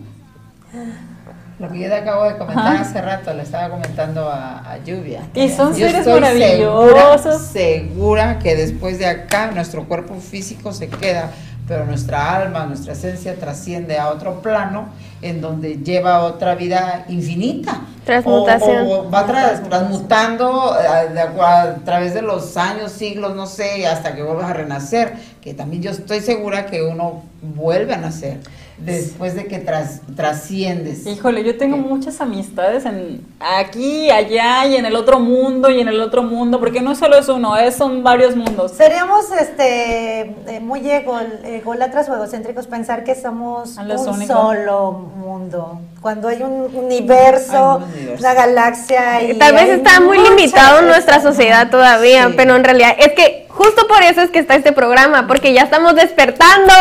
[1.59, 5.23] Lo que yo te acabo de comentar hace rato, le estaba comentando a, a Lluvia.
[5.35, 7.43] Y son Yo seres estoy maravillosos.
[7.49, 11.33] Segura, segura que después de acá nuestro cuerpo físico se queda,
[11.69, 14.89] pero nuestra alma, nuestra esencia trasciende a otro plano
[15.21, 17.83] en donde lleva otra vida infinita.
[18.05, 18.87] Transmutación.
[18.87, 23.47] O, o va tras- transmutando a, de acu- a través de los años, siglos, no
[23.47, 25.13] sé, hasta que vuelvas a renacer.
[25.43, 28.39] Que también yo estoy segura que uno vuelve a nacer
[28.81, 31.07] después de que tras- trasciendes.
[31.07, 35.89] Híjole, yo tengo muchas amistades en aquí, allá y en el otro mundo y en
[35.89, 38.73] el otro mundo, porque no solo es uno, es, son varios mundos.
[38.73, 44.37] Seríamos este eh, muy ego, ególatras o egocéntricos pensar que somos un únicos.
[44.37, 45.81] solo mundo.
[46.01, 48.21] Cuando hay un universo, Hay un universo.
[48.21, 52.35] una galaxia y Tal vez está muy limitado nuestra sociedad todavía, Sí.
[52.37, 55.63] pero en realidad es que justo por eso es que está este programa, porque ya
[55.63, 56.73] estamos despertando.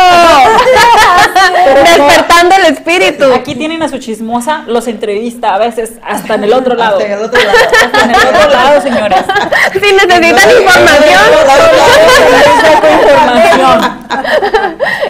[1.84, 3.24] despertando el espíritu.
[3.34, 6.98] Aquí tienen a su chismosa, los entrevista a veces hasta en el otro lado.
[6.98, 7.58] Hasta en el otro lado.
[7.84, 9.18] Hasta en el otro lado, señores.
[9.72, 11.20] Si necesitan información.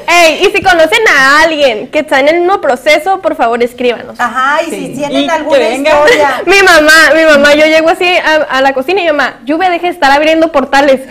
[0.07, 3.62] Ey, y si conocen a alguien que está en el mismo proceso, por favor
[3.98, 4.20] escríbanos.
[4.20, 4.70] Ajá, y Sí.
[4.70, 5.90] si tienen Y que alguna venga.
[5.90, 6.30] historia.
[6.46, 9.70] Mi mamá, mi mamá, yo llego así a, a la cocina y mi mamá, Lluvia,
[9.70, 11.00] deje de estar abriendo portales.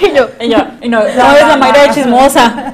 [0.00, 1.16] y yo, Y yo, y no, no es
[1.48, 2.72] la Mayra de chismosa.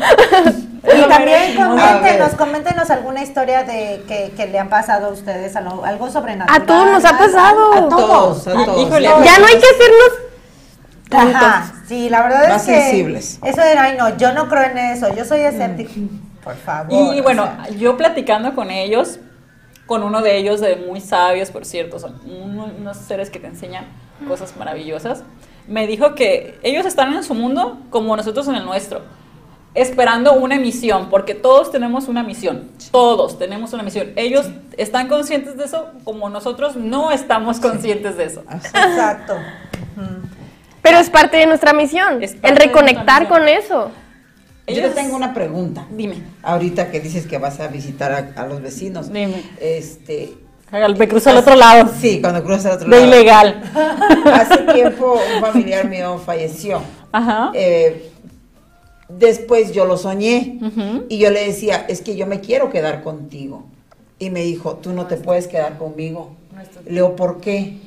[0.82, 5.84] Y también coméntenos, coméntenos alguna historia de que, que le han pasado a ustedes, algo,
[5.84, 6.62] algo sobrenatural.
[6.62, 7.72] A todos nos ha pasado.
[7.74, 8.44] A todos.
[8.44, 8.82] todos, a todos.
[8.86, 9.04] Híjole.
[9.24, 10.10] ya no hay que hacernos
[11.12, 13.40] Ajá, sí, la verdad Más es que sensibles.
[13.44, 15.90] eso era, ay no, yo no creo en eso, yo soy escéptico.
[16.42, 16.92] Por favor.
[17.14, 17.68] Y o bueno, sea.
[17.76, 19.18] yo platicando con ellos,
[19.86, 23.46] con uno de ellos de muy sabios, por cierto, son uno- unos seres que te
[23.48, 23.84] enseñan
[24.28, 25.22] cosas maravillosas,
[25.66, 29.02] me dijo que ellos están en su mundo como nosotros en el nuestro,
[29.74, 34.10] esperando una misión, porque todos tenemos una misión, todos tenemos una misión.
[34.16, 38.42] Ellos están conscientes de eso como nosotros no estamos conscientes de eso.
[38.50, 39.34] Exacto.
[40.82, 43.90] Pero es parte de nuestra misión, el reconectar con eso.
[44.74, 45.86] Yo Ellos- tengo una pregunta.
[45.90, 49.12] Dime, Ahorita que dices que vas a visitar a, a los vecinos.
[49.12, 49.42] Dime.
[49.60, 50.34] Este.
[50.98, 53.06] me cruzo al otro lado, Sí, cuando cruzas al otro de lado.
[53.06, 53.62] ilegal.
[54.32, 56.80] Hace tiempo un familiar mío falleció.
[57.12, 57.50] Ajá.
[57.54, 58.10] Eh,
[59.08, 60.58] después yo lo soñé
[61.08, 63.64] y yo le decía, es que yo me quiero quedar contigo.
[64.18, 66.32] Y me dijo, tú no te puedes quedar conmigo.
[66.86, 67.78] Leo, ¿por qué?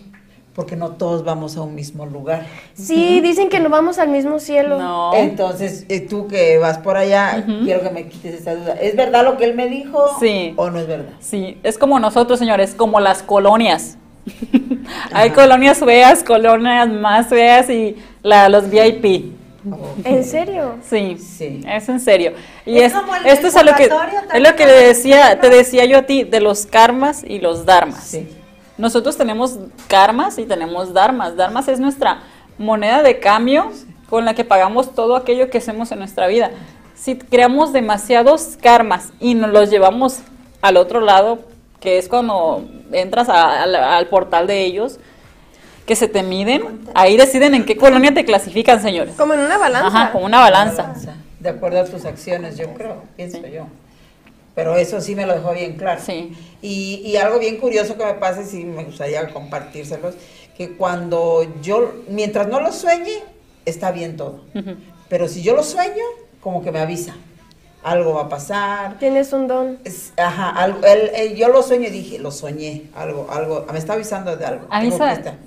[0.56, 2.46] Porque no todos vamos a un mismo lugar.
[2.76, 4.78] Sí, dicen que no vamos al mismo cielo.
[4.78, 5.12] No.
[5.16, 8.74] Entonces, eh, tú que vas por allá, quiero que me quites esa duda.
[8.74, 10.06] ¿Es verdad lo que él me dijo?
[10.20, 10.54] Sí.
[10.56, 11.14] ¿O no es verdad?
[11.20, 13.98] Sí, es como nosotros, señores, como las colonias.
[15.12, 19.34] Hay colonias feas, colonias más feas y la, los VIP.
[20.04, 20.76] ¿En serio?
[20.88, 21.62] Sí, Sí.
[21.68, 22.34] es en serio.
[22.66, 25.40] Y Es es, como el- esto es a lo que es lo que le decía,
[25.40, 28.04] te decía yo a ti de los karmas y los dharmas.
[28.04, 28.28] Sí.
[28.78, 29.58] Nosotros tenemos
[29.88, 31.36] karmas y tenemos dharmas.
[31.36, 32.20] Dharmas es nuestra
[32.58, 33.72] moneda de cambio
[34.10, 36.52] con la que pagamos todo aquello que hacemos en nuestra vida.
[36.96, 40.20] Si creamos demasiados karmas y nos los llevamos
[40.62, 41.40] al otro lado,
[41.80, 43.64] que es cuando entras a-
[43.98, 45.00] al portal de ellos,
[45.86, 49.16] que se te miden, ahí deciden en qué colonia te clasifican, señores.
[49.18, 49.88] Como en una balanza.
[49.88, 50.94] Ajá, como una balanza.
[51.42, 53.66] De acuerdo a tus acciones, yo creo, pienso yo.
[54.56, 56.02] Pero eso sí me lo dejó bien claro.
[56.06, 56.32] Sí.
[56.62, 60.16] Y, y algo bien curioso que me pasa, y sí me gustaría compartírselos,
[60.58, 63.14] que cuando yo, mientras no lo sueñe,
[63.66, 64.42] está bien todo.
[65.10, 66.04] Pero si yo lo sueño,
[66.42, 67.16] como que me avisa.
[67.82, 68.98] Algo va a pasar.
[68.98, 69.78] Tienes un don.
[69.84, 73.78] Es- ajá, algo, él- él- yo lo sueño y dije, lo soñé, algo, algo, me
[73.80, 74.68] está avisando de algo.
[74.70, 74.90] A mí.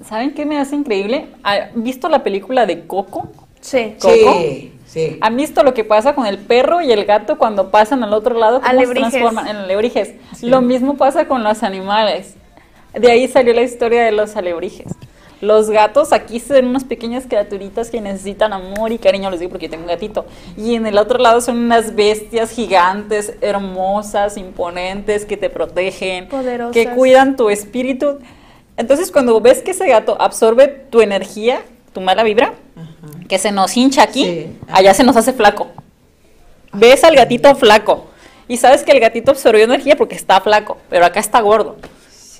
[0.06, 1.28] ¿saben qué me hace increíble?
[1.42, 3.28] ¿Han visto la película de Coco?
[3.62, 3.94] Sí.
[3.98, 4.12] Coco.
[4.14, 5.18] Sí, sí.
[5.20, 8.38] ¿Han visto lo que pasa con el perro y el gato cuando pasan al otro
[8.38, 8.60] lado?
[8.60, 9.10] ¿Cómo se Alebrijes.
[9.10, 10.14] transforman en alebrijes?
[10.42, 12.34] Lo mismo pasa con los animales.
[12.94, 14.86] De ahí salió la historia de los alebrijes.
[15.42, 19.66] Los gatos aquí son unas pequeñas criaturitas que necesitan amor y cariño, les digo porque
[19.66, 20.24] yo tengo un gatito.
[20.56, 26.72] Y en el otro lado son unas bestias gigantes, hermosas, imponentes, que te protegen, Poderosas.
[26.72, 28.18] que cuidan tu espíritu.
[28.78, 31.60] Entonces cuando ves que ese gato absorbe tu energía,
[31.96, 32.52] tu mala vibra,
[33.26, 34.58] que se nos hincha aquí, Sí.
[34.70, 35.68] allá se nos hace flaco.
[36.74, 38.04] Ves al gatito flaco
[38.48, 41.76] y sabes que el gatito absorbió energía porque está flaco, pero acá está gordo,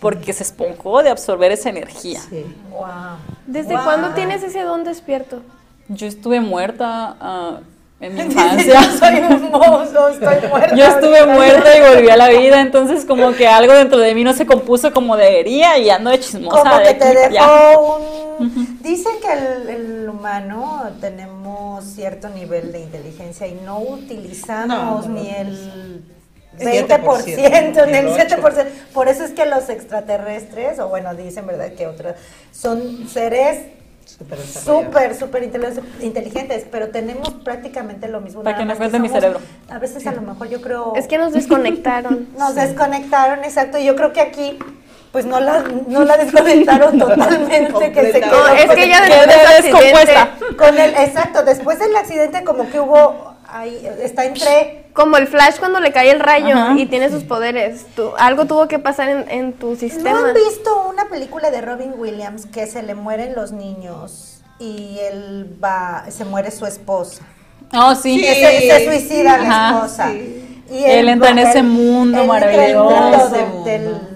[0.02, 2.20] porque se esponjó de absorber esa energía.
[2.20, 2.44] Sí.
[2.70, 3.16] Wow.
[3.46, 3.84] ¿Desde Wow.
[3.84, 5.40] cuándo tienes ese don despierto?
[5.88, 7.60] Yo estuve muerta ah,
[8.00, 8.82] en mi infancia.
[8.98, 10.76] soy un monstruo, estoy muerta.
[10.76, 11.34] Yo estuve ahorita.
[11.34, 14.46] muerta y volví a la vida, entonces como que algo dentro de mí no se
[14.46, 16.58] compuso como debería y ando de chismosa.
[16.58, 18.78] Como de que te dejó un...
[18.82, 25.14] Dicen que el, el humano tenemos cierto nivel de inteligencia y no utilizamos No, no
[25.14, 26.02] lo ni el
[26.58, 28.66] 20%, en el 7%.
[28.92, 31.72] Por eso es que los extraterrestres, o bueno, dicen, ¿verdad?
[31.72, 32.14] Que otros,
[32.52, 33.58] son seres
[34.06, 35.42] súper, súper
[36.00, 38.42] inteligentes, pero tenemos prácticamente lo mismo.
[38.42, 39.40] Para que no cuente mi cerebro.
[39.68, 40.94] A veces a lo mejor yo creo...
[40.96, 42.28] Es que nos desconectaron.
[42.38, 43.78] nos desconectaron, exacto.
[43.78, 44.58] Y yo creo que aquí
[45.12, 48.48] pues no la, no la desconectaron totalmente, que se quedó.
[48.48, 49.00] es que ya
[49.62, 50.30] descompuesta.
[50.58, 54.86] Con el, exacto, después del accidente como que hubo, ahí, está entre...
[54.92, 57.84] Como el Flash cuando le cae el rayo y tiene sus poderes.
[58.18, 60.20] algo tuvo que pasar en, en tu sistema.
[60.20, 64.98] ¿No han visto una película de Robin Williams que se le mueren los niños y
[65.00, 67.22] él va, se muere su esposa?
[67.74, 68.22] Oh, sí.
[68.22, 70.12] se, suicida la esposa.
[70.12, 73.36] Y él, entra en ese mundo maravilloso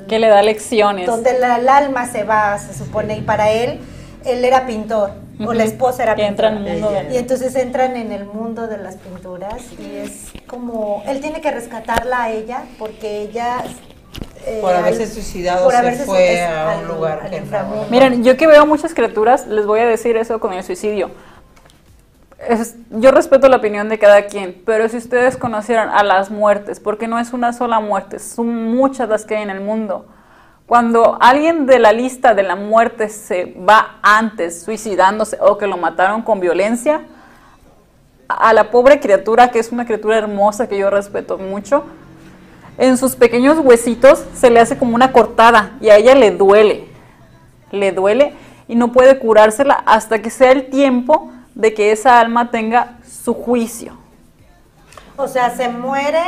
[0.09, 1.07] que le da lecciones.
[1.07, 3.78] Donde el alma se va, se supone, y para él,
[4.24, 5.12] él era pintor,
[5.47, 6.59] o la esposa era pintora.
[7.11, 11.51] Y entonces entran en el mundo de las pinturas y es como, él tiene que
[11.51, 13.64] rescatarla a ella porque ella
[14.47, 17.30] eh, por haberse suicidado se fue a un lugar
[17.91, 21.11] Miren, yo que veo muchas criaturas, les voy a decir eso con el suicidio
[22.91, 27.07] yo respeto la opinión de cada quien, pero si ustedes conocieran a las muertes, porque
[27.07, 30.07] no es una sola muerte, son muchas las que hay en el mundo.
[30.70, 35.76] Cuando alguien de la lista de la muerte se va antes suicidándose o que lo
[35.76, 37.00] mataron con violencia,
[38.28, 41.86] a la pobre criatura, que es una criatura hermosa que yo respeto mucho,
[42.78, 46.86] en sus pequeños huesitos se le hace como una cortada y a ella le duele,
[47.72, 48.34] le duele
[48.68, 53.34] y no puede curársela hasta que sea el tiempo de que esa alma tenga su
[53.34, 53.99] juicio.
[55.20, 56.22] O sea, se muere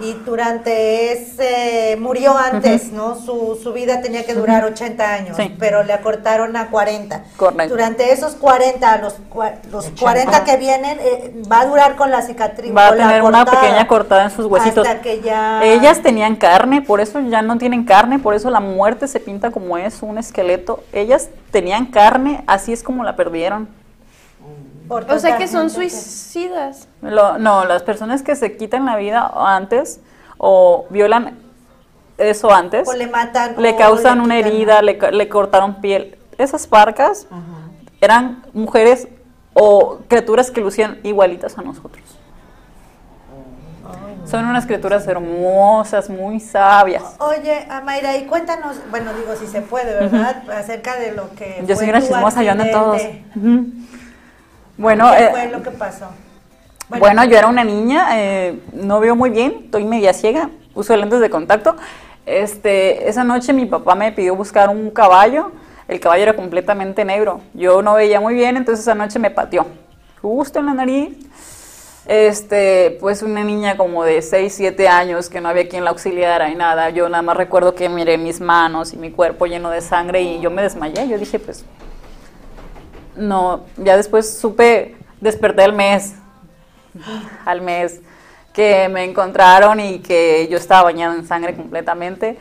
[0.00, 3.14] y durante ese, murió antes, ¿no?
[3.14, 7.22] Su, su, vida tenía que durar 80 años, pero le acortaron a 40.
[7.36, 7.74] Correcto.
[7.74, 9.16] Durante esos 40, los,
[9.70, 12.74] los 40 que vienen, eh, va a durar con la cicatriz.
[12.74, 14.86] Va a tener una pequeña cortada en sus huesitos.
[15.02, 15.62] que ya...
[15.62, 19.50] Ellas tenían carne, por eso ya no tienen carne, por eso la muerte se pinta
[19.50, 20.82] como es, un esqueleto.
[20.92, 23.68] Ellas tenían carne, así es como la perdieron.
[24.90, 26.88] O sea que son suicidas.
[27.00, 30.00] no, las personas que se quitan la vida antes
[30.38, 31.38] o violan
[32.18, 32.88] eso antes.
[32.88, 33.54] O le matan.
[33.56, 36.18] Le causan una herida, le, cortaron piel.
[36.38, 37.26] Esas parcas
[38.00, 39.08] eran mujeres
[39.54, 42.04] o criaturas que lucían igualitas a nosotros.
[44.26, 47.02] Son unas criaturas hermosas, muy sabias.
[47.18, 50.48] Oye, Amaira, y cuéntanos, bueno, digo si se puede, ¿verdad?
[50.50, 51.64] Acerca de lo que.
[51.66, 53.02] Yo soy una chismosa, yo ando todos.
[54.80, 56.06] Bueno, ¿Qué fue eh, lo que pasó?
[56.88, 61.20] Bueno, yo era una niña, eh, no veo muy bien, estoy media ciega, uso lentes
[61.20, 61.76] de contacto.
[62.24, 65.52] Este, esa noche mi papá me pidió buscar un caballo,
[65.86, 69.66] el caballo era completamente negro, yo no veía muy bien, entonces esa noche me pateó,
[70.22, 71.10] justo en la nariz.
[72.06, 76.48] Este, pues una niña como de 6, 7 años que no había quien la auxiliara
[76.48, 79.82] y nada, yo nada más recuerdo que miré mis manos y mi cuerpo lleno de
[79.82, 81.66] sangre y yo me desmayé, yo dije pues
[83.20, 86.14] no, ya después supe, desperté el mes,
[87.44, 88.00] al mes,
[88.52, 92.38] que me encontraron y que yo estaba bañada en sangre completamente.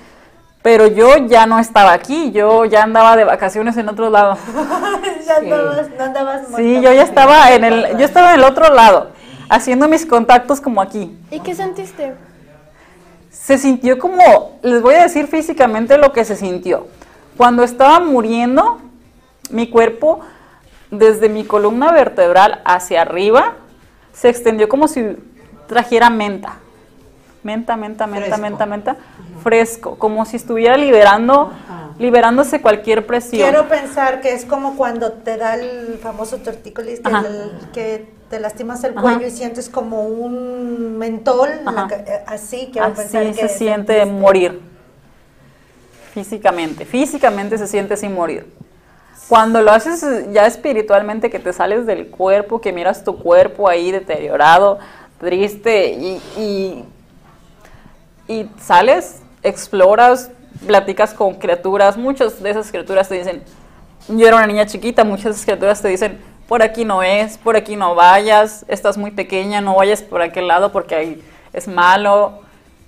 [0.61, 4.37] Pero yo ya no estaba aquí, yo ya andaba de vacaciones en otro lado.
[5.27, 8.73] ya andabas, no andabas Sí, yo ya estaba en el, yo estaba en el otro
[8.73, 9.11] lado,
[9.49, 11.17] haciendo mis contactos como aquí.
[11.31, 12.13] ¿Y qué sentiste?
[13.31, 16.87] Se sintió como, les voy a decir físicamente lo que se sintió.
[17.37, 18.79] Cuando estaba muriendo,
[19.49, 20.19] mi cuerpo
[20.91, 23.55] desde mi columna vertebral hacia arriba,
[24.13, 25.17] se extendió como si
[25.67, 26.57] trajera menta.
[27.43, 28.97] Menta, menta, menta, menta, menta,
[29.41, 31.53] fresco, como si estuviera liberando,
[31.97, 33.49] liberándose cualquier presión.
[33.49, 37.01] Quiero pensar que es como cuando te da el famoso tortícolis,
[37.71, 43.33] que, te lastimas el cuello y sientes como un mentol, eh, así, quiero pensar que
[43.33, 44.61] se siente morir,
[46.13, 48.45] físicamente, físicamente se siente sin morir.
[49.29, 50.03] Cuando lo haces
[50.33, 54.79] ya espiritualmente, que te sales del cuerpo, que miras tu cuerpo ahí deteriorado,
[55.19, 56.83] triste y,
[58.27, 60.31] y, sales, exploras,
[60.65, 63.43] platicas con criaturas, muchas de esas criaturas te dicen,
[64.07, 67.75] yo era una niña chiquita, muchas criaturas te dicen, por aquí no es, por aquí
[67.75, 71.23] no vayas, estás muy pequeña, no vayas por aquel lado porque ahí
[71.53, 72.39] es malo,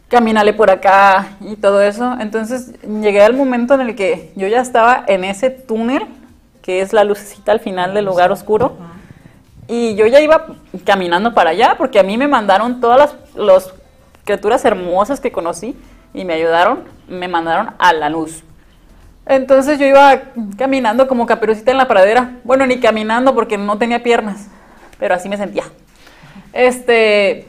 [0.08, 2.16] camínale por acá y todo eso.
[2.20, 6.08] Entonces llegué al momento en el que yo ya estaba en ese túnel
[6.62, 8.78] que es la lucecita al final del lugar oscuro.
[9.68, 10.48] Y yo ya iba
[10.86, 13.72] caminando para allá porque a mí me mandaron todas las
[14.24, 15.76] criaturas hermosas que conocí
[16.14, 18.44] y me ayudaron, me mandaron a la luz.
[19.26, 20.22] Entonces yo iba
[20.58, 22.40] caminando como caperucita en la pradera.
[22.44, 24.48] Bueno, ni caminando porque no tenía piernas,
[25.00, 25.64] pero así me sentía.
[26.54, 27.48] Este,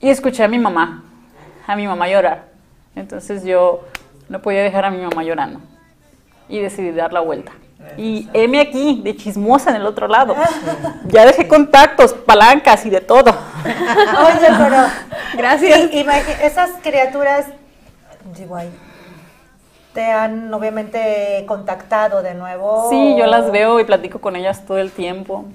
[0.00, 1.04] y escuché a mi mamá.
[1.66, 2.44] a mi mamá llorar.
[2.94, 3.84] Entonces yo
[4.28, 5.60] no podía dejar a mi mamá llorando
[6.48, 7.52] y decidí dar la vuelta.
[7.96, 10.34] Y heme aquí, de chismosa en el otro lado.
[11.06, 13.30] Ya dejé contactos, palancas y de todo.
[13.64, 14.76] Oye, pero
[15.36, 15.92] Gracias.
[15.92, 16.06] y-
[16.42, 17.46] esas criaturas,
[18.36, 18.70] digo, ay,
[19.94, 22.88] te han obviamente contactado de nuevo.
[22.90, 25.46] Sí, yo las veo y platico con ellas todo el tiempo.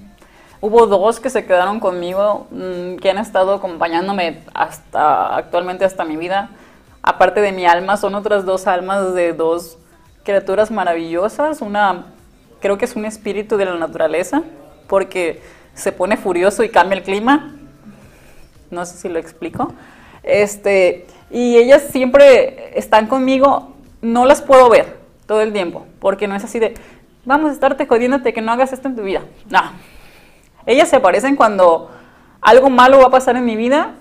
[0.60, 6.16] Hubo dos que se quedaron conmigo, mm, que han estado acompañándome hasta actualmente hasta mi
[6.16, 6.50] vida.
[7.02, 9.76] Aparte de mi alma, son otras dos almas de dos
[10.24, 11.60] criaturas maravillosas.
[11.60, 12.06] Una,
[12.62, 14.42] creo que es un espíritu de la naturaleza,
[14.86, 15.42] porque
[15.74, 17.54] se pone furioso y cambia el clima.
[18.70, 19.74] No sé si lo explico.
[20.22, 24.96] Este, y ellas siempre están conmigo, no las puedo ver
[25.26, 26.74] todo el tiempo, porque no es así de,
[27.24, 29.22] vamos a estarte jodiéndote que no hagas esto en tu vida.
[29.50, 29.60] No.
[30.64, 31.90] Ellas se aparecen cuando
[32.40, 33.94] algo malo va a pasar en mi vida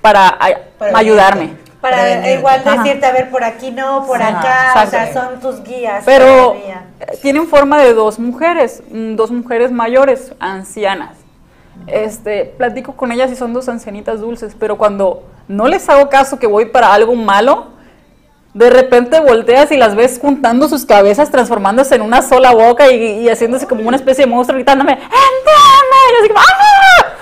[0.00, 1.56] para ay- Para ayudarme.
[1.82, 6.04] Para igual decirte, a ver, por aquí no, por acá, o sea, son tus guías.
[6.06, 6.84] Pero todavía.
[7.20, 11.16] tienen forma de dos mujeres, mm, dos mujeres mayores, ancianas.
[11.88, 16.38] Este, platico con ellas y son dos ancianitas dulces, pero cuando no les hago caso
[16.38, 17.72] que voy para algo malo,
[18.54, 23.24] de repente volteas y las ves juntando sus cabezas, transformándose en una sola boca y,
[23.24, 25.18] y haciéndose como una especie de monstruo, gritándome, ¡Entiende!
[26.12, 27.12] Y así como, ¡Ah!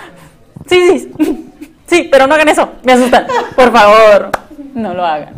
[0.66, 1.52] Sí, sí,
[1.86, 4.30] sí, pero no hagan eso, me asustan, por favor,
[4.80, 5.34] no lo hagan.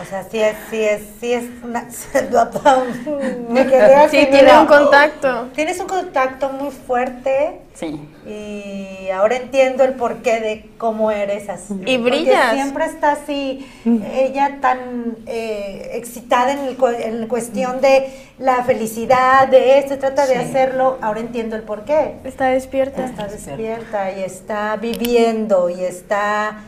[0.00, 1.88] O sea, sí es, sí es, sí es una...
[3.48, 5.48] Me quedé así, Sí, tiene un contacto.
[5.56, 8.00] Tienes un contacto muy fuerte Sí.
[8.24, 11.74] y ahora entiendo el porqué de cómo eres así.
[11.84, 12.52] Y Porque brillas.
[12.52, 13.68] siempre está así,
[14.14, 18.08] ella tan eh, excitada en, el en cuestión de
[18.38, 20.40] la felicidad, de esto, trata de Sí.
[20.40, 20.98] hacerlo.
[21.00, 22.14] Ahora entiendo el porqué.
[22.22, 23.04] Está despierta.
[23.04, 26.58] Está despierta y está viviendo y está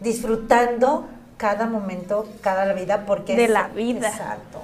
[0.00, 1.06] disfrutando
[1.42, 4.08] cada momento, cada vida, porque De es- la vida.
[4.10, 4.60] Exacto.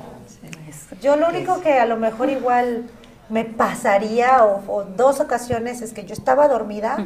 [1.02, 2.84] Yo lo único que a lo mejor igual
[3.28, 6.96] me pasaría, o, o dos ocasiones, es que yo estaba dormida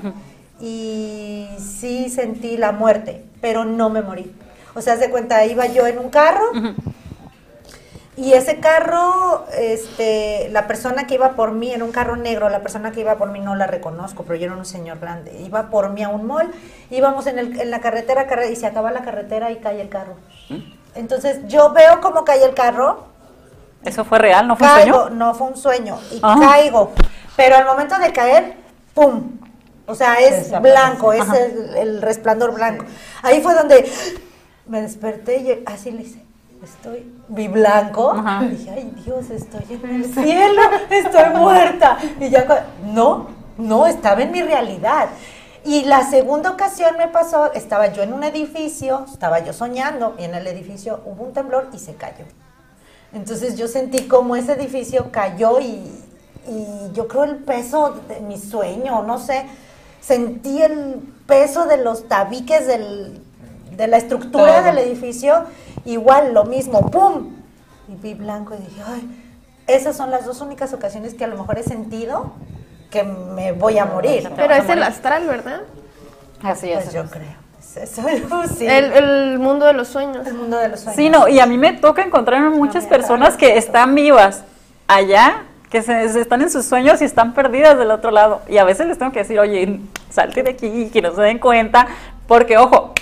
[0.61, 4.31] y sí sentí la muerte, pero no me morí.
[4.75, 6.45] O sea, haz de cuenta, iba yo en un carro
[8.17, 12.61] y ese carro, este, la persona que iba por mí, en un carro negro, la
[12.61, 15.33] persona que iba por mí no la reconozco, pero yo era un señor grande.
[15.41, 16.51] Iba por mí a un mall,
[16.91, 19.89] íbamos en, el- en la carretera carre- y se acaba la carretera y cae el
[19.89, 20.17] carro.
[20.95, 23.11] Entonces yo veo cómo cae el carro,
[23.85, 24.47] ¿Eso fue real?
[24.47, 25.17] ¿No fue un caigo, sueño?
[25.17, 26.93] no fue un sueño, y caigo.
[27.35, 28.55] Pero al momento de caer,
[28.95, 29.39] ¡pum!
[29.87, 30.61] O sea, es Desaparece.
[30.61, 32.85] blanco, es el, el resplandor blanco.
[33.23, 33.91] Ahí fue donde
[34.67, 36.23] me desperté y así le hice.
[36.63, 38.13] Estoy, vi blanco.
[38.13, 38.45] Ajá.
[38.45, 41.99] Y dije, ay Dios, estoy en el cielo, estoy muerta.
[42.21, 45.09] Y ya, no, no, estaba en mi realidad.
[45.65, 50.25] Y la segunda ocasión me pasó, estaba yo en un edificio, estaba yo soñando, y
[50.25, 52.25] en el edificio hubo un temblor y se cayó.
[53.13, 55.85] Entonces yo sentí como ese edificio cayó y,
[56.49, 59.47] y yo creo el peso de mi sueño, no sé,
[60.01, 63.21] sentí el peso de los tabiques del-
[63.77, 64.65] de la estructura Todo.
[64.65, 65.45] del edificio,
[65.85, 67.31] igual lo mismo, ¡pum!
[67.89, 69.09] Y vi blanco y dije, ay,
[69.67, 72.33] esas son las dos únicas ocasiones que a lo mejor he sentido
[72.91, 74.31] que me voy a morir.
[74.37, 75.63] Pero es el astral, ¿verdad?
[76.43, 76.85] Así es.
[76.85, 77.43] Pues yo creo.
[77.59, 78.03] Es eso,
[78.57, 78.67] sí.
[78.67, 80.27] El, el mundo de los sueños.
[80.27, 80.97] El mundo de los sueños.
[80.97, 84.45] Sí, no, y a mí me toca encontrarme muchas personas que están vivas
[84.89, 88.43] allá, que se, se están en sus sueños y están perdidas del otro lado.
[88.49, 91.39] Y a veces les tengo que decir, oye, salte de aquí, que no se den
[91.39, 91.87] cuenta,
[92.27, 92.93] porque ojo,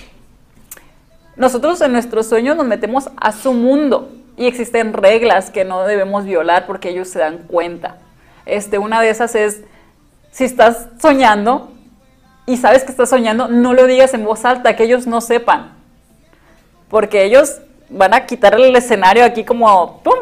[1.40, 6.24] nosotros en nuestros sueños nos metemos a su mundo y existen reglas que no debemos
[6.24, 7.96] violar porque ellos se dan cuenta.
[8.44, 9.62] Este, una de esas es,
[10.30, 11.72] si estás soñando
[12.46, 15.72] y sabes que estás soñando, no lo digas en voz alta, que ellos no sepan
[16.90, 20.14] porque ellos van a quitar el escenario aquí como ¡pum!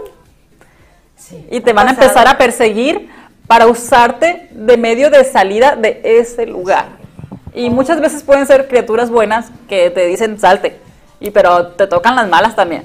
[1.16, 3.10] Sí, y te van a empezar a perseguir
[3.48, 6.86] para usarte de medio de salida de ese lugar.
[7.54, 10.78] Y muchas veces pueden ser criaturas buenas que te dicen salte,
[11.20, 12.84] y pero te tocan las malas también.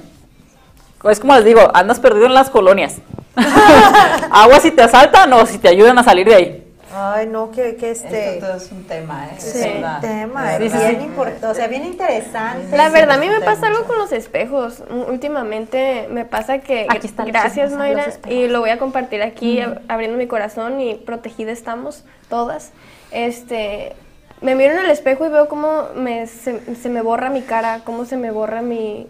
[1.09, 2.97] Es como les digo, andas perdido en las colonias.
[4.31, 6.59] Agua si te asaltan o si te ayudan a salir de ahí.
[6.95, 8.35] Ay, no, que, que este...
[8.35, 9.29] Esto todo es un tema, ¿eh?
[9.35, 9.99] es Es un verdad.
[9.99, 11.05] tema Sí, sí, bien sí.
[11.05, 12.77] importante, o sea, bien interesante.
[12.77, 14.83] La verdad, a mí me pasa algo con los espejos.
[15.07, 18.37] Últimamente me pasa que, Aquí están gracias Mayra, los espejos.
[18.37, 22.71] y lo voy a compartir aquí, ab- abriendo mi corazón y protegida estamos todas.
[23.09, 23.95] Este,
[24.43, 27.81] me miro en el espejo y veo cómo me, se, se me borra mi cara,
[27.83, 29.07] cómo se me borra mi...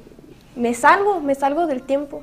[0.55, 2.21] Me salgo, me salgo del tiempo.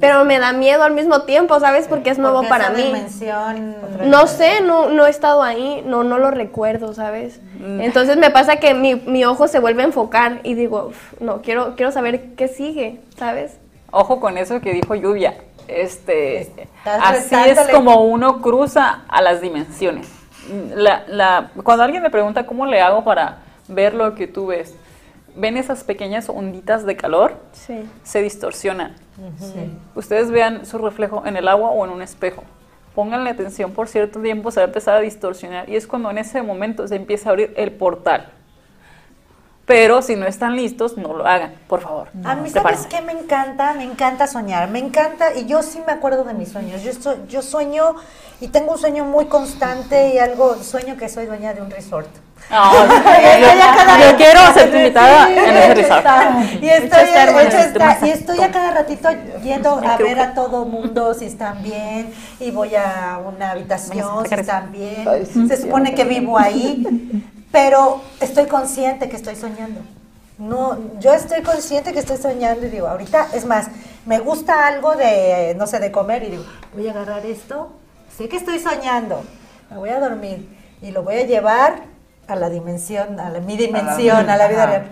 [0.00, 1.86] Pero me da miedo al mismo tiempo, ¿sabes?
[1.86, 2.82] Porque es nuevo Porque para esa mí.
[2.84, 7.38] dimensión- No sé, no, no he estado ahí, no, no lo recuerdo, ¿sabes?
[7.58, 7.82] Mm.
[7.82, 11.42] Entonces me pasa que mi, mi ojo se vuelve a enfocar y digo, "Uf, no,
[11.42, 13.58] quiero, quiero saber qué sigue, ¿sabes?
[13.90, 15.34] Ojo con eso que dijo Lluvia.
[15.68, 16.50] Este,
[16.84, 20.08] así es como uno cruza a las dimensiones.
[20.74, 23.38] La, la- cuando alguien me pregunta cómo le hago para
[23.68, 24.74] ver lo que tú ves,
[25.36, 27.88] ven esas pequeñas onditas de calor, Sí.
[28.02, 28.94] se distorsionan.
[29.94, 32.42] Ustedes vean su reflejo en el agua o en un espejo.
[32.94, 36.18] Pónganle atención por cierto tiempo, se va a empezar a distorsionar y es cuando en
[36.18, 38.26] ese momento se empieza a abrir el portal.
[39.64, 42.08] Pero si no están listos, no lo hagan, por favor.
[42.24, 43.74] A mí, ¿sabes qué me encanta?
[43.74, 46.82] Me encanta soñar, me encanta, y yo sí me acuerdo de mis sueños.
[46.82, 47.94] Yo, so- yo sueño
[48.40, 52.08] y tengo un sueño muy constante y algo, sueño que soy dueña de un resort.
[52.52, 56.44] No, yo, quiero ser tu invitada en ese está.
[56.60, 57.08] Y estoy,
[58.02, 59.08] y estoy a cada ratito
[59.42, 64.34] yendo a ver a todo mundo si están bien y voy a una habitación si
[64.34, 65.06] están bien.
[65.48, 69.80] Se supone que vivo ahí, pero estoy consciente que estoy soñando.
[70.36, 73.68] No, yo estoy consciente que estoy soñando y digo, ahorita, es más,
[74.04, 76.44] me gusta algo de, no sé, de comer y digo,
[76.74, 77.70] voy a agarrar esto,
[78.14, 79.22] sé que estoy soñando,
[79.70, 80.48] me voy a dormir
[80.82, 81.91] y lo voy a llevar
[82.32, 84.82] a la dimensión, a la, mi dimensión, a la vida real.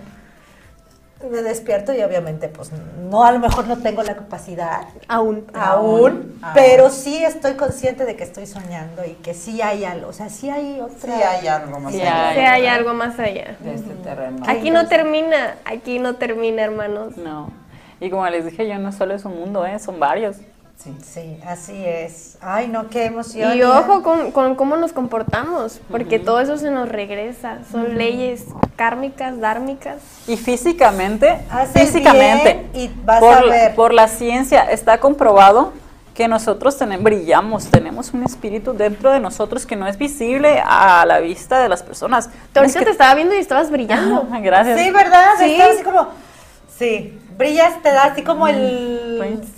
[1.31, 2.71] Me despierto y obviamente, pues,
[3.11, 5.45] no, a lo mejor no tengo la capacidad, Aún.
[5.53, 6.41] aún, Aún.
[6.55, 10.31] pero sí estoy consciente de que estoy soñando y que sí hay algo, o sea,
[10.31, 11.15] sí hay otra...
[11.15, 12.37] Sí hay algo más Sí allá hay.
[12.37, 13.55] Sí, hay algo más allá.
[13.61, 14.43] de este terreno.
[14.49, 17.19] Aquí no termina, aquí no termina, hermanos.
[17.19, 17.51] No.
[18.01, 19.79] Y como les dije, yo no solo es un mundo, ¿eh?
[19.79, 20.37] son varios.
[20.83, 20.95] Sí.
[21.03, 22.39] Sí, así es.
[22.41, 23.55] Ay, no, qué emoción.
[23.57, 27.59] Y ojo con, con cómo nos comportamos, porque todo eso se nos regresa.
[27.71, 29.97] Son leyes kármicas, dármicas.
[30.27, 33.75] Y físicamente, Haces físicamente, bien y vas por, a ver.
[33.75, 35.73] por la ciencia está comprobado
[36.15, 41.05] que nosotros tenemos, brillamos, tenemos un espíritu dentro de nosotros que no es visible a
[41.07, 42.29] la vista de las personas.
[42.29, 44.27] Tú es ahorita que- te estaba viendo y estabas brillando.
[44.43, 44.81] Gracias.
[44.81, 45.25] Sí, ¿verdad?
[45.39, 45.61] Sí.
[45.61, 46.09] Así como.
[46.79, 49.10] Sí, brillas, te da así como el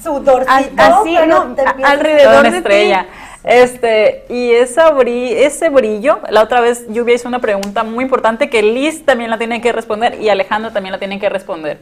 [0.03, 0.53] sudorcito.
[0.83, 3.03] Así, pero no, te a- empiezas- alrededor una de estrella.
[3.05, 3.09] ti.
[3.45, 8.49] Este, y esa bri- ese brillo, la otra vez Lluvia hizo una pregunta muy importante
[8.49, 11.79] que Liz también la tiene que responder y Alejandro también la tiene que responder.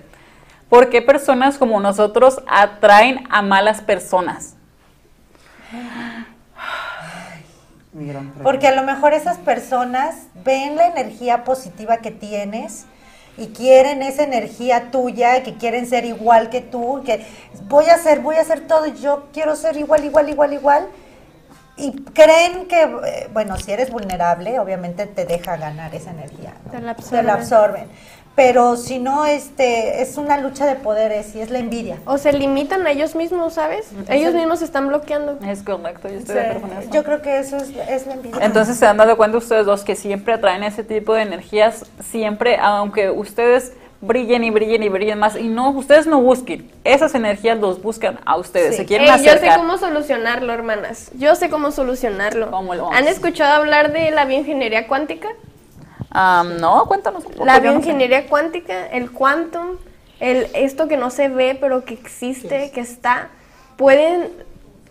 [0.70, 4.54] ¿Por qué personas como nosotros atraen a malas personas?
[7.92, 8.44] Mi gran pregunta.
[8.44, 10.14] Porque a lo mejor esas personas
[10.44, 12.86] ven la energía positiva que tienes
[13.40, 17.24] y quieren esa energía tuya, que quieren ser igual que tú, que
[17.68, 20.86] voy a hacer, voy a hacer todo, yo quiero ser igual, igual, igual, igual.
[21.78, 26.52] Y creen que, eh, bueno, si eres vulnerable, obviamente te deja ganar esa energía.
[26.66, 26.72] ¿no?
[26.72, 27.26] Te la Te absorben.
[27.26, 27.88] la absorben.
[28.36, 31.98] Pero si no, este, es una lucha de poderes y es la envidia.
[32.06, 33.90] O se limitan a ellos mismos, ¿sabes?
[34.08, 35.38] Ellos mismos se están bloqueando.
[35.46, 36.90] Es correcto, yo estoy Sí, de acuerdo con eso.
[36.90, 38.38] yo creo que eso es, es la envidia.
[38.42, 42.56] Entonces se han dado cuenta ustedes dos que siempre atraen ese tipo de energías, siempre,
[42.60, 47.58] aunque ustedes brillen y brillen y brillen más, y no, ustedes no busquen, esas energías
[47.58, 48.76] los buscan a ustedes, Sí.
[48.82, 49.58] se quieren Ey, yo sé acercar.
[49.58, 51.10] cómo solucionarlo, hermanas.
[51.18, 52.50] Yo sé cómo solucionarlo.
[52.50, 55.28] ¿Cómo lo vamos ¿Han escuchado hablar de la bioingeniería cuántica?
[56.12, 57.44] No, cuéntanos un poco.
[57.44, 59.76] La bioingeniería cuántica, el quantum,
[60.18, 63.28] el, esto que no se ve pero que existe, que está,
[63.76, 64.28] pueden...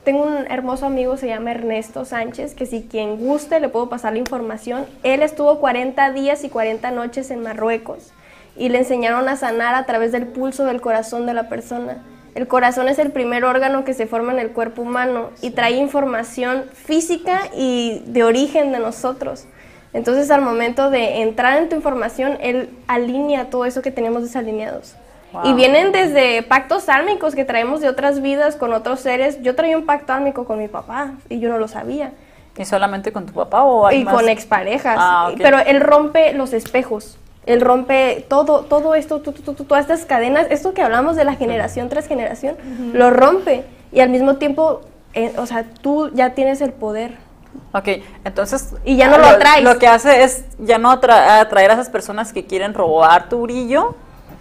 [0.03, 4.13] Tengo un hermoso amigo, se llama Ernesto Sánchez, que si quien guste le puedo pasar
[4.13, 4.87] la información.
[5.03, 8.11] Él estuvo 40 días y 40 noches en Marruecos
[8.55, 12.03] y le enseñaron a sanar a través del pulso del corazón de la persona.
[12.33, 15.73] El corazón es el primer órgano que se forma en el cuerpo humano y trae
[15.73, 19.45] información física y de origen de nosotros.
[19.93, 24.95] Entonces al momento de entrar en tu información, él alinea todo eso que tenemos desalineados.
[25.43, 29.39] Y vienen desde pactos álmicos que traemos de otras vidas con otros seres.
[29.43, 32.13] Yo traía un pacto álmico con mi papá y yo no lo sabía.
[32.57, 34.13] ¿Y solamente con tu papá o hay Y más?
[34.13, 34.97] con exparejas.
[34.99, 35.31] Ah.
[35.37, 37.17] Pero él rompe los espejos.
[37.45, 41.15] Él rompe todo, todo esto, tu, tu, tu, tu, todas estas cadenas, esto que hablamos
[41.15, 42.57] de la generación tras generación,
[42.93, 43.63] lo rompe.
[43.91, 44.81] Y al mismo tiempo,
[45.13, 47.17] eh, o sea, tú ya tienes el poder.
[47.71, 47.87] Ok,
[48.23, 48.69] entonces...
[48.83, 49.63] Y ya no lo atraes.
[49.63, 53.41] Lo que hace es ya no atra- atraer a esas personas que quieren robar tu
[53.41, 53.95] brillo.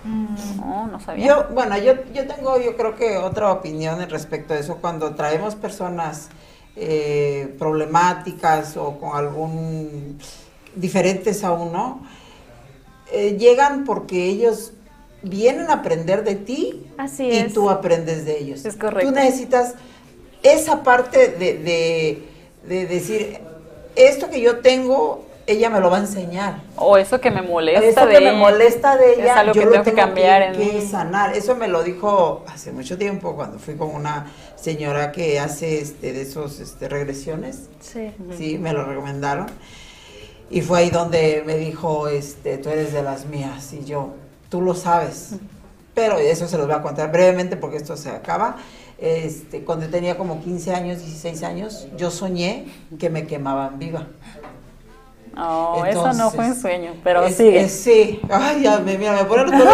[0.04, 1.26] No, no sabía.
[1.26, 4.78] Yo, bueno, yo, yo tengo, yo creo que otra opinión en respecto a eso.
[4.80, 6.28] Cuando traemos personas
[6.76, 10.18] eh, problemáticas o con algún
[10.74, 12.00] diferentes a uno,
[13.12, 14.72] eh, llegan porque ellos
[15.22, 17.52] vienen a aprender de ti Así y es.
[17.52, 18.64] tú aprendes de ellos.
[18.64, 19.10] Es correcto.
[19.10, 19.74] Tú necesitas
[20.42, 22.27] esa parte de, de,
[22.68, 23.38] de decir,
[23.96, 26.60] esto que yo tengo ella me lo va a enseñar.
[26.76, 28.38] O eso que me molesta Eso de que me ella.
[28.38, 30.86] molesta de ella, Es algo yo que lo tengo que cambiar en que mí.
[30.86, 31.34] sanar.
[31.34, 36.12] Eso me lo dijo hace mucho tiempo cuando fui con una señora que hace este
[36.12, 37.70] de esos este, regresiones.
[37.80, 38.10] Sí.
[38.36, 39.46] Sí, me lo recomendaron.
[40.50, 43.72] Y fue ahí donde me dijo, este, tú eres de las mías.
[43.72, 44.10] Y yo,
[44.50, 45.30] tú lo sabes.
[45.94, 48.58] Pero eso se los voy a contar brevemente porque esto se acaba.
[48.99, 52.66] Este, cuando tenía como 15 años, 16 años, yo soñé
[52.99, 54.07] que me quemaban viva.
[55.34, 57.61] No, eso no fue un Entonces, sueño, pero Es- sigue.
[57.61, 58.20] es- sí.
[58.28, 59.72] Ay, ya me, mira, me pone los pelos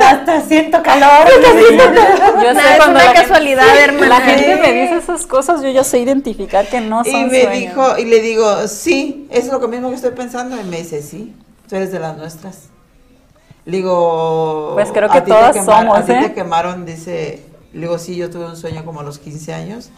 [0.00, 1.28] Hasta siento calor.
[1.28, 4.08] Yo Nada, es cuando una la gente- casualidad, hermana.
[4.08, 7.42] La gente me dice esas cosas, yo ya sé identificar que no son Y me
[7.42, 7.58] sueños.
[7.74, 10.58] dijo, y le digo, sí, es lo mismo que estoy pensando.
[10.58, 11.34] Y me dice, sí,
[11.68, 12.70] tú eres de las nuestras.
[13.66, 17.42] Le digo, Pues creo "¿A que todas quemaron- somos, A ti ¿eh?" te quemaron, dice,
[17.76, 19.90] le digo, sí, yo tuve un sueño como a los 15 años,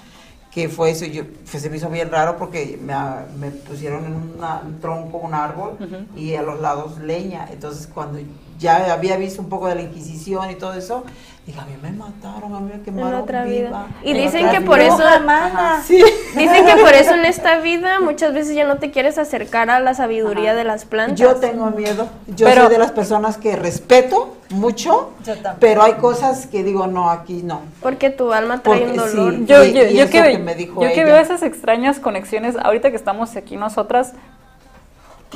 [0.51, 4.14] que fue eso, y yo, pues, se me hizo bien raro porque me pusieron en
[4.39, 5.76] una- un tronco, un árbol,
[6.16, 7.49] y a los lados leña.
[7.53, 8.18] Entonces, cuando
[8.59, 11.05] ya había visto un poco de la Inquisición y todo eso,
[11.49, 13.69] dije, a mí me mataron, a mí me En quemaron otra viva.
[13.69, 13.87] vida.
[14.05, 14.89] Y En dicen otra que por vida".
[14.89, 15.83] eso.
[15.87, 16.03] Sí.
[16.37, 19.81] dicen que por eso en esta vida muchas veces ya no te quieres acercar a
[19.81, 21.19] la sabiduría de las plantas.
[21.19, 22.09] Yo tengo miedo.
[22.29, 25.57] Yo Pero- soy de las personas que respeto mucho, Yo también.
[25.61, 27.61] pero hay cosas que digo, no, aquí no.
[27.83, 28.97] Porque tu alma trae un sí.
[29.17, 29.35] dolor.
[29.47, 31.99] Yo, Y- yo, y yo eso que, que me dijo yo que veo esas extrañas
[31.99, 34.13] conexiones, ahorita que estamos aquí nosotras,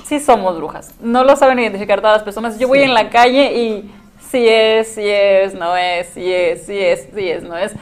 [0.07, 0.93] sí somos brujas.
[1.01, 2.59] No lo saben identificar todas las personas.
[2.59, 3.95] Yo voy en la calle y
[4.33, 7.73] sí es, sí es, no es, sí es, sí es, sí es, no es.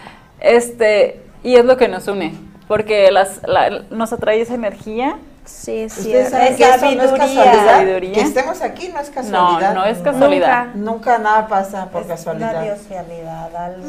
[0.40, 2.34] Este, y es lo que nos une,
[2.68, 5.16] porque las, la- nos atrae esa energía.
[5.42, 6.01] Sí, sí.
[6.03, 7.18] Ustedes saben Es que eso no es sabiduría.
[7.18, 7.66] casualidad.
[7.76, 8.12] Sabiduría.
[8.12, 9.74] Que estemos aquí no es No, casualidad.
[9.74, 10.66] no es casualidad.
[10.74, 12.51] Nunca nada pasa por Es casualidad.
[12.53, 13.88] Una diosialidad, algo.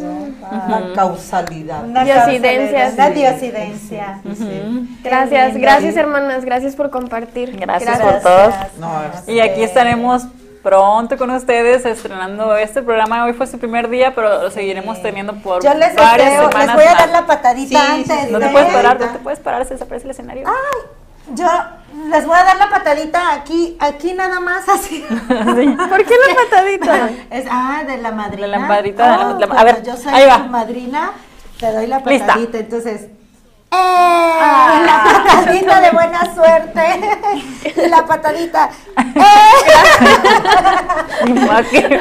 [0.50, 1.84] Una causalidad.
[1.84, 4.20] Una Diosidencia, Una diosidencia.
[4.24, 4.44] Sí, sí.
[4.66, 4.86] Ujú.
[5.04, 7.56] Gracias, gracias hermanas, gracias por compartir.
[7.60, 8.54] Gracias por todos.
[8.80, 8.92] No,
[9.28, 10.24] Y aquí estaremos
[10.64, 13.26] pronto con ustedes estrenando este programa.
[13.26, 16.68] Hoy fue su primer día, pero lo seguiremos teniendo por Yo les varias deseo, semanas
[16.68, 18.20] les voy a dar la patadita Sí, antes.
[18.28, 18.32] sí.
[18.32, 20.48] No te de- puedes parar, no te puedes parar, se desaparece el escenario.
[21.34, 21.48] Yo
[22.10, 25.06] les voy a dar la patadita aquí, aquí nada más así.
[25.10, 25.78] Sí.
[25.90, 27.10] ¿Por qué la patadita?
[27.32, 28.42] Es, ah, de la madrina.
[28.42, 28.68] De la la-
[29.36, 30.40] Oh, la- a ver, yo soy ahí va.
[30.40, 31.12] madrina,
[31.60, 32.28] te doy la Lista.
[32.28, 33.08] patadita, entonces.
[33.74, 34.82] ¡Eh!
[34.86, 36.82] La patadita de buena suerte.
[37.90, 38.70] La patadita.
[38.98, 39.12] ¡Eh!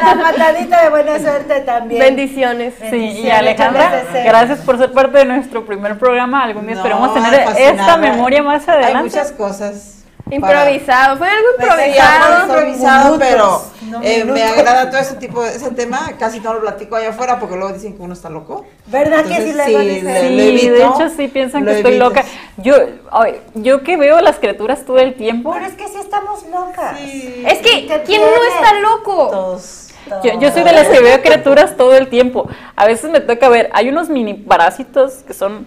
[0.03, 2.01] La patadita de buena suerte también.
[2.01, 2.75] Bendiciones.
[2.91, 6.43] Sí, y Alejandra, gracias por ser parte de nuestro primer programa.
[6.45, 7.71] Algún día No, esperemos tener fascinada.
[7.83, 9.03] esta memoria más Hay adelante.
[9.11, 9.97] muchas cosas.
[10.31, 12.43] Improvisado, fue algo Pues, improvisado.
[12.47, 13.63] improvisado, Minutos, pero
[14.01, 16.13] no eh, me agrada todo ese tipo de ese tema.
[16.19, 18.67] Casi no lo platico allá afuera porque luego dicen que uno está loco.
[18.87, 20.05] ¿Verdad que sí sí, dicen?
[20.05, 22.25] le- Sí, lo evito, de hecho sí piensan lo que estoy loca.
[22.57, 22.75] Yo,
[23.13, 25.53] ay, yo que veo las criaturas todo el tiempo.
[25.53, 26.99] Pero es que sí estamos locas.
[26.99, 27.45] Sí.
[27.47, 29.29] Es que, ¿Qué ¿quién no está loco?
[29.31, 29.87] Todos.
[30.25, 32.49] Yo, yo soy de las que veo criaturas todo el tiempo.
[32.75, 35.67] A veces me toca ver, hay unos mini parásitos que son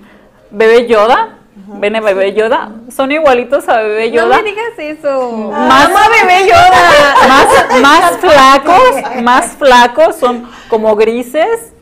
[0.51, 4.37] bebé Yoda, ven a bebé Yoda, son igualitos a bebé No Yoda.
[4.37, 5.31] me digas eso.
[5.51, 7.15] Más- Mamá bebé Yoda.
[7.27, 11.73] más, más flacos, más flacos, son como grises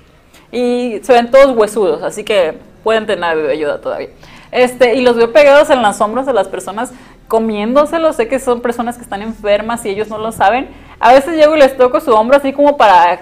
[0.51, 4.09] y se ven todos huesudos, así que pueden tener a bebé Yoda todavía.
[4.51, 6.91] Este, y los veo pegados en las sombras de las personas
[7.29, 10.69] comiéndoselos, sé que son personas que están enfermas y ellos no lo saben.
[10.99, 13.21] A veces llego y les toco su hombro así como para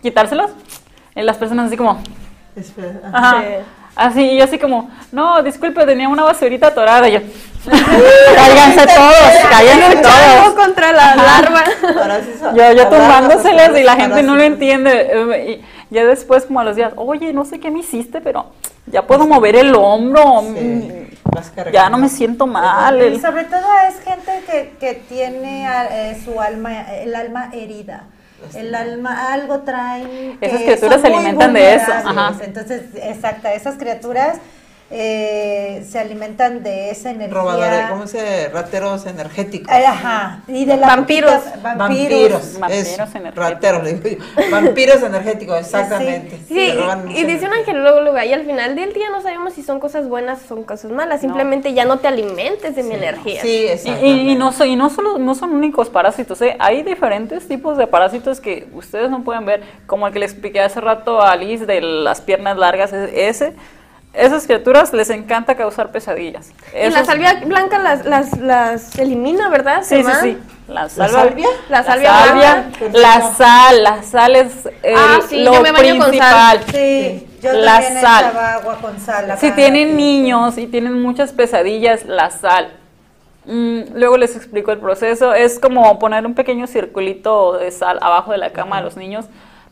[0.00, 0.50] quitárselos.
[1.14, 2.00] Y las personas así como,
[3.12, 3.42] ajá.
[3.42, 3.46] Sí.
[4.00, 7.06] Así, y yo así como, no, disculpe, tenía una basurita atorada.
[7.06, 7.20] Y yo,
[8.34, 10.54] cállense todos, cállense todos.
[10.54, 11.64] contra la larva.
[12.00, 15.60] Ahora sí son- Yo, yo tumbándoselas y la gente no lo entiende.
[15.90, 18.46] Y ya después, como a los días, oye, no sé qué me hiciste, pero
[18.86, 20.40] ya puedo mover el hombro.
[20.44, 21.70] Sí, mm.
[21.72, 22.96] Ya no me siento mal.
[22.96, 28.04] Y el- sobre todo es gente que, que tiene eh, su alma, el alma herida.
[28.54, 30.38] El alma, algo traen.
[30.38, 32.34] que Esas criaturas son se muy alimentan de eso, ajá.
[32.42, 34.38] Entonces, exacta, esas criaturas
[34.92, 37.34] eh, se alimentan de esa energía.
[37.40, 38.48] Robadores, ¿cómo se dice?
[38.48, 39.72] Rateros energéticos.
[39.72, 40.40] Ay, Ajá.
[40.48, 41.40] Y de la Vampiros.
[41.62, 42.58] Vampiros.
[42.58, 43.34] Vampiros energéticos.
[43.36, 44.50] Rateros, le digo yo.
[44.50, 46.38] Vampiros energéticos, exactamente.
[46.48, 49.78] Sí, y mucha dice un angelólogo, y al final del día no sabemos si son
[49.80, 53.42] cosas buenas o son cosas malas, simplemente ya no te alimentes de mi energía.
[53.42, 54.04] Sí, Y, exacto.
[54.06, 56.56] y- y no, so- y no solo no son únicos parásitos, ¿eh?
[56.58, 60.60] hay diferentes tipos de parásitos que ustedes no pueden ver, como el que le expliqué
[60.60, 63.52] hace rato a Alice de las piernas largas, e- ese.
[64.12, 66.50] Esas criaturas les encanta causar pesadillas.
[66.74, 69.82] Y la salvia blanca las, las, las elimina, ¿verdad?
[69.84, 70.38] Sí, sí, sí.
[70.66, 71.48] La, ¿La salvia, salvia?
[71.68, 76.08] La salvia la sal, la sal es el- Ah, sí, lo yo me baño con
[76.10, 76.60] principal.
[76.60, 76.64] sal.
[76.72, 78.24] Sí, yo La también sal.
[78.26, 79.38] echaba agua con sal.
[79.38, 82.72] Si tienen niños y tienen muchas pesadillas, la sal.
[83.46, 85.34] Mm, luego les explico el proceso.
[85.34, 89.26] Es como poner un pequeño circulito de sal abajo de la cama de los niños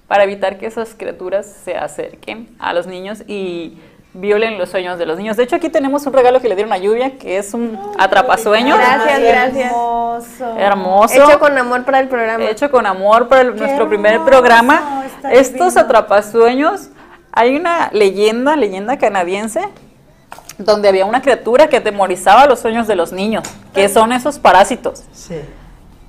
[0.09, 3.78] para evitar que esas criaturas se acerquen a los niños y
[4.15, 5.37] violen los sueños de los niños.
[5.37, 8.79] De hecho, aquí tenemos un regalo que le dieron a Lluvia, que es un atrapasueños.
[8.79, 9.67] Gracias, gracias.
[9.73, 10.59] Hermoso.
[10.59, 11.15] Hermoso.
[11.15, 12.45] Hecho con amor para el programa.
[12.45, 15.05] Hecho con amor para el- nuestro primer hermoso, programa.
[15.07, 15.81] está Estos divino.
[15.81, 16.89] atrapasueños,
[17.33, 19.61] hay una leyenda, leyenda canadiense,
[20.57, 23.45] donde había una criatura que atemorizaba los sueños de los niños,
[23.75, 25.05] que son esos parásitos.
[25.13, 25.37] Sí.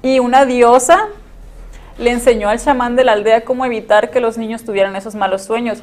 [0.02, 1.08] Y una diosa
[2.00, 5.44] le enseñó al chamán de la aldea cómo evitar que los niños tuvieran esos malos
[5.44, 5.80] sueños.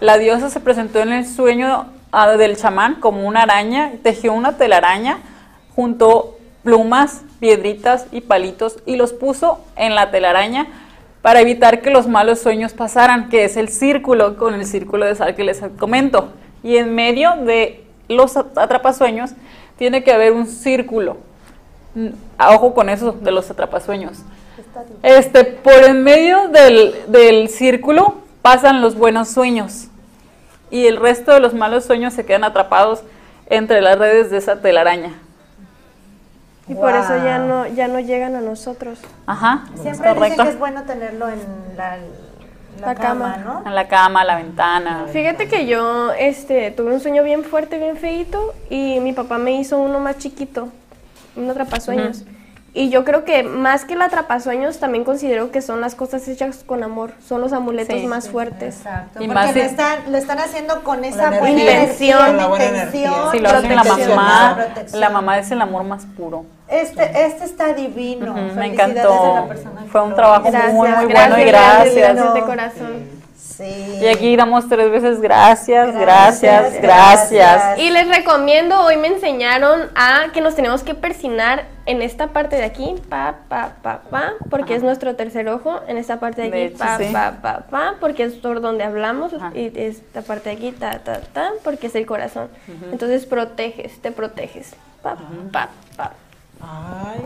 [0.00, 4.56] La diosa se presentó en el sueño ah, del chamán como una araña, tejió una
[4.56, 5.18] telaraña,
[5.74, 10.66] juntó plumas, piedritas y palitos y los puso en la telaraña
[11.22, 15.14] para evitar que los malos sueños pasaran, que es el círculo con el círculo de
[15.14, 16.32] sal que les comento.
[16.62, 19.32] Y en medio de los at- atrapasueños
[19.78, 21.16] tiene que haber un círculo.
[21.94, 24.18] Mm, a Ojo con eso de los atrapasueños.
[25.02, 29.86] Este, por en medio del, del círculo pasan los buenos sueños
[30.70, 33.02] y el resto de los malos sueños se quedan atrapados
[33.46, 35.14] entre las redes de esa telaraña.
[36.68, 38.98] Y por eso ya no, ya no llegan a nosotros.
[39.24, 41.38] Ajá, Siempre es dicen que es bueno tenerlo en
[41.74, 41.96] la,
[42.78, 43.62] la La cama, cama.
[43.62, 43.62] ¿no?
[43.66, 45.06] En la cama, la ventana.
[45.10, 49.52] Fíjate que yo este, tuve un sueño bien fuerte, bien feito, y mi papá me
[49.52, 50.68] hizo uno más chiquito,
[51.34, 52.24] un atrapasueños.
[52.76, 56.64] Y yo creo que más que el atrapasueños, también considero que son las cosas hechas
[56.66, 58.78] con amor, son los amuletos Sí, más sí, fuertes.
[58.78, 59.22] Exacto.
[59.22, 62.36] Y porque más lo, están, lo están haciendo con esa buena intención.
[63.30, 65.00] Si lo hace la mamá, protección.
[65.00, 66.46] la mamá es el amor más puro.
[66.66, 68.34] Este, este está divino.
[68.56, 69.48] Me encantó.
[69.92, 72.14] Fue un trabajo muy, muy Gracias, bueno y gracias, gracias.
[72.14, 73.24] gracias de corazón.
[73.36, 73.98] Sí.
[74.02, 77.30] Y aquí damos tres veces gracias, Gracias, gracias, gracias.
[77.30, 77.78] gracias.
[77.78, 82.56] Y les recomiendo, hoy me enseñaron a que nos tenemos que persinar en esta parte
[82.56, 86.48] de aquí, pa, pa, pa, pa, porque es nuestro tercer ojo, en esta parte de
[86.48, 87.08] aquí, De hecho, pa, sí.
[87.12, 89.52] pa, pa, pa, porque es por donde hablamos, Ajá.
[89.54, 92.48] y esta parte de aquí, ta, ta, ta, porque es el corazón.
[92.90, 95.16] Entonces proteges, te proteges, pa,
[95.52, 96.12] pa, pa.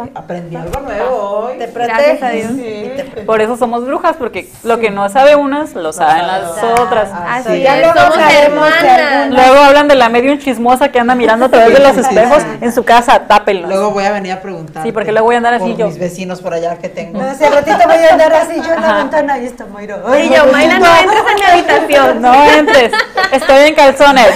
[0.01, 1.59] Ay, aprendí algo nuevo hoy.
[1.59, 2.57] Te Gracias a proteges.
[2.57, 3.14] Dios.
[3.14, 3.22] te.
[3.22, 7.09] Por eso somos brujas, porque lo que no sabe unas, lo saben las otras.
[7.12, 7.57] Así sí.
[7.57, 9.30] es, Ya luego somos hermanas.
[9.30, 12.72] Luego hablan de la medium chismosa que anda mirando a través de los espejos en
[12.72, 13.68] su casa, tápenlos.
[13.70, 14.82] Luego voy a venir a preguntar.
[14.82, 15.86] Sí, porque luego voy a andar así yo.
[15.86, 17.20] mis vecinos por allá que tengo.
[17.20, 19.64] No, hace ratito voy a andar así yo en la ventana y está.
[20.07, 22.22] Ay, Y yo, Mayra, no entres en mi habitación.
[22.28, 22.93] No entres,
[23.32, 24.28] estoy en calzones.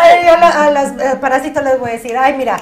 [0.00, 2.58] Ay, yo la- a las eh, parásitos les voy a decir, ay, mira,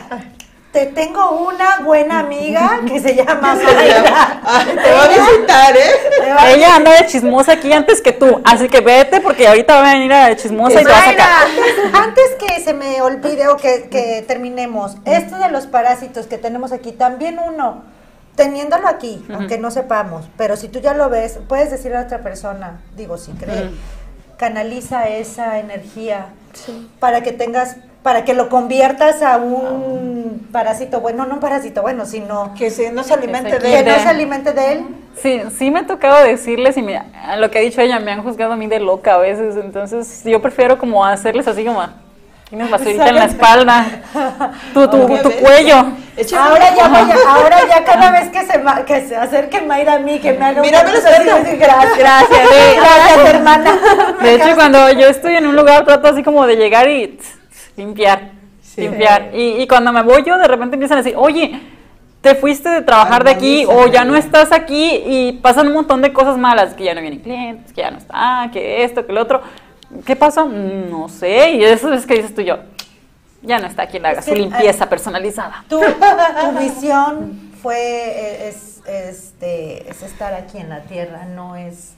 [0.75, 4.41] te tengo una buena amiga que se llama Mayra.
[4.45, 6.35] Ay, te voy a visitar, ¿eh?
[6.37, 9.91] Va Ella anda de chismosa aquí antes que tú, así que vete porque ahorita va
[9.91, 11.47] a venir a de chismosa y te va a sacar.
[11.47, 16.39] Antes, antes que se me olvide o que, que terminemos, esto de los parásitos que
[16.39, 17.85] tenemos aquí, también uno,
[18.35, 22.19] teniéndolo aquí, aunque no sepamos, pero si tú ya lo ves, puedes decirle a otra
[22.19, 23.71] persona, digo, si cree,
[24.39, 26.31] canaliza esa energía
[26.99, 32.05] para que tengas, para que lo conviertas a un parásito bueno, no un parásito bueno,
[32.05, 33.87] sino Que se, no se alimente se de que él.
[33.87, 34.85] no se alimente de él.
[35.17, 38.13] Sí, sí me ha tocado decirles y me- a lo que ha dicho ella, me
[38.13, 41.83] han juzgado a mí de loca a veces, entonces yo prefiero como hacerles así como,
[42.51, 43.87] tienes basurita en la espalda,
[44.75, 45.77] tu, tu, tu cuello.
[46.39, 46.85] Ahora ya,
[47.27, 50.61] ahora ya cada vez que se, que se acerque Mayra a mí, que me haga
[50.61, 51.59] un así, gracias.
[51.99, 52.49] Gracias.
[52.77, 53.79] Gracias, hermana.
[54.21, 57.39] De hecho, cuando yo estoy en un lugar trato así como de llegar y tss,
[57.77, 58.31] limpiar,
[58.63, 58.81] Sí.
[58.83, 59.31] limpiar.
[59.35, 61.61] Y, y cuando me voy yo, de repente empiezan a decir, oye,
[62.21, 66.01] te fuiste de trabajar de aquí o ya no estás aquí y pasan un montón
[66.01, 69.13] de cosas malas, que ya no vienen clientes, que ya no está, que esto, que
[69.13, 69.43] lo otro.
[70.07, 70.47] ¿Qué pasó?
[70.49, 71.53] No sé.
[71.53, 72.59] Y eso es que dices tú y yo,
[73.43, 75.65] ya no está quien haga Es su limpieza personalizada.
[75.69, 81.93] Tu, tu visión fue, eh, es, este, es estar aquí en la tierra, no es,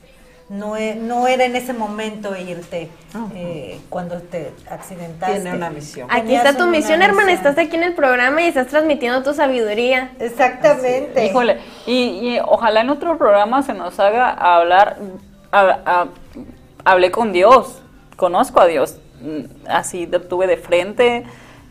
[0.48, 2.88] no, e- no era en ese momento irte
[3.34, 5.40] eh, cuando te accidentaste.
[5.40, 6.08] Tiene una misión.
[6.10, 7.32] Aquí Tenías está tu misión, hermana.
[7.32, 7.46] misión.
[7.48, 10.12] Estás aquí en el programa y estás transmitiendo tu sabiduría.
[10.20, 11.24] Exactamente.
[11.26, 14.98] Híjole, y, y ojalá en otro programa se nos haga hablar,
[15.50, 16.06] a- a-
[16.84, 17.82] hablé con Dios,
[18.16, 21.24] conozco a Dios, mm, así lo tuve de frente,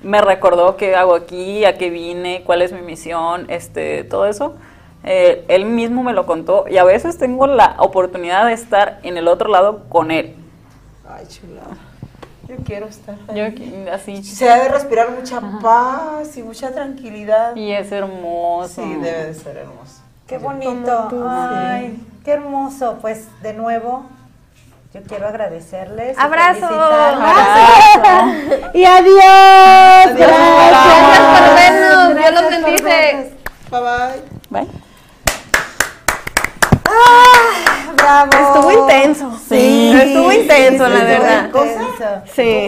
[0.04, 4.56] me recordó qué hago aquí, a qué vine, cuál es mi misión, este, todo eso.
[5.08, 9.18] Eh, él mismo me lo contó y a veces tengo la oportunidad de estar en
[9.18, 10.36] el otro lado con él.
[11.08, 11.62] Ay, chula.
[12.47, 13.16] Yo quiero estar.
[13.28, 13.86] ahí.
[13.86, 14.24] Yo así.
[14.24, 17.56] Se debe respirar mucha paz y mucha tranquilidad.
[17.56, 18.82] Y es hermoso.
[18.84, 20.01] Sí, debe de ser hermoso.
[20.28, 21.08] Qué bonito.
[21.10, 22.97] Tú, Ay, qué hermoso.
[22.99, 24.06] Pues de nuevo,
[24.91, 26.18] yo quiero agradecerles.
[26.18, 26.66] Abrazo.
[26.66, 28.32] Abrazo.
[28.74, 30.18] Y adiós.
[30.18, 32.16] Gracias por vernos.
[32.16, 33.34] Dios los Suerte.
[33.70, 34.22] Bye bye.
[34.49, 34.68] Bye.
[36.88, 37.91] ¡Ah!
[38.06, 38.30] ¡Bravo!
[38.32, 39.32] Estuvo intenso.
[39.49, 39.91] Sí.
[39.99, 41.45] Estuvo intenso, la estuvo verdad.
[41.45, 42.22] intenso.
[42.36, 42.68] Sí.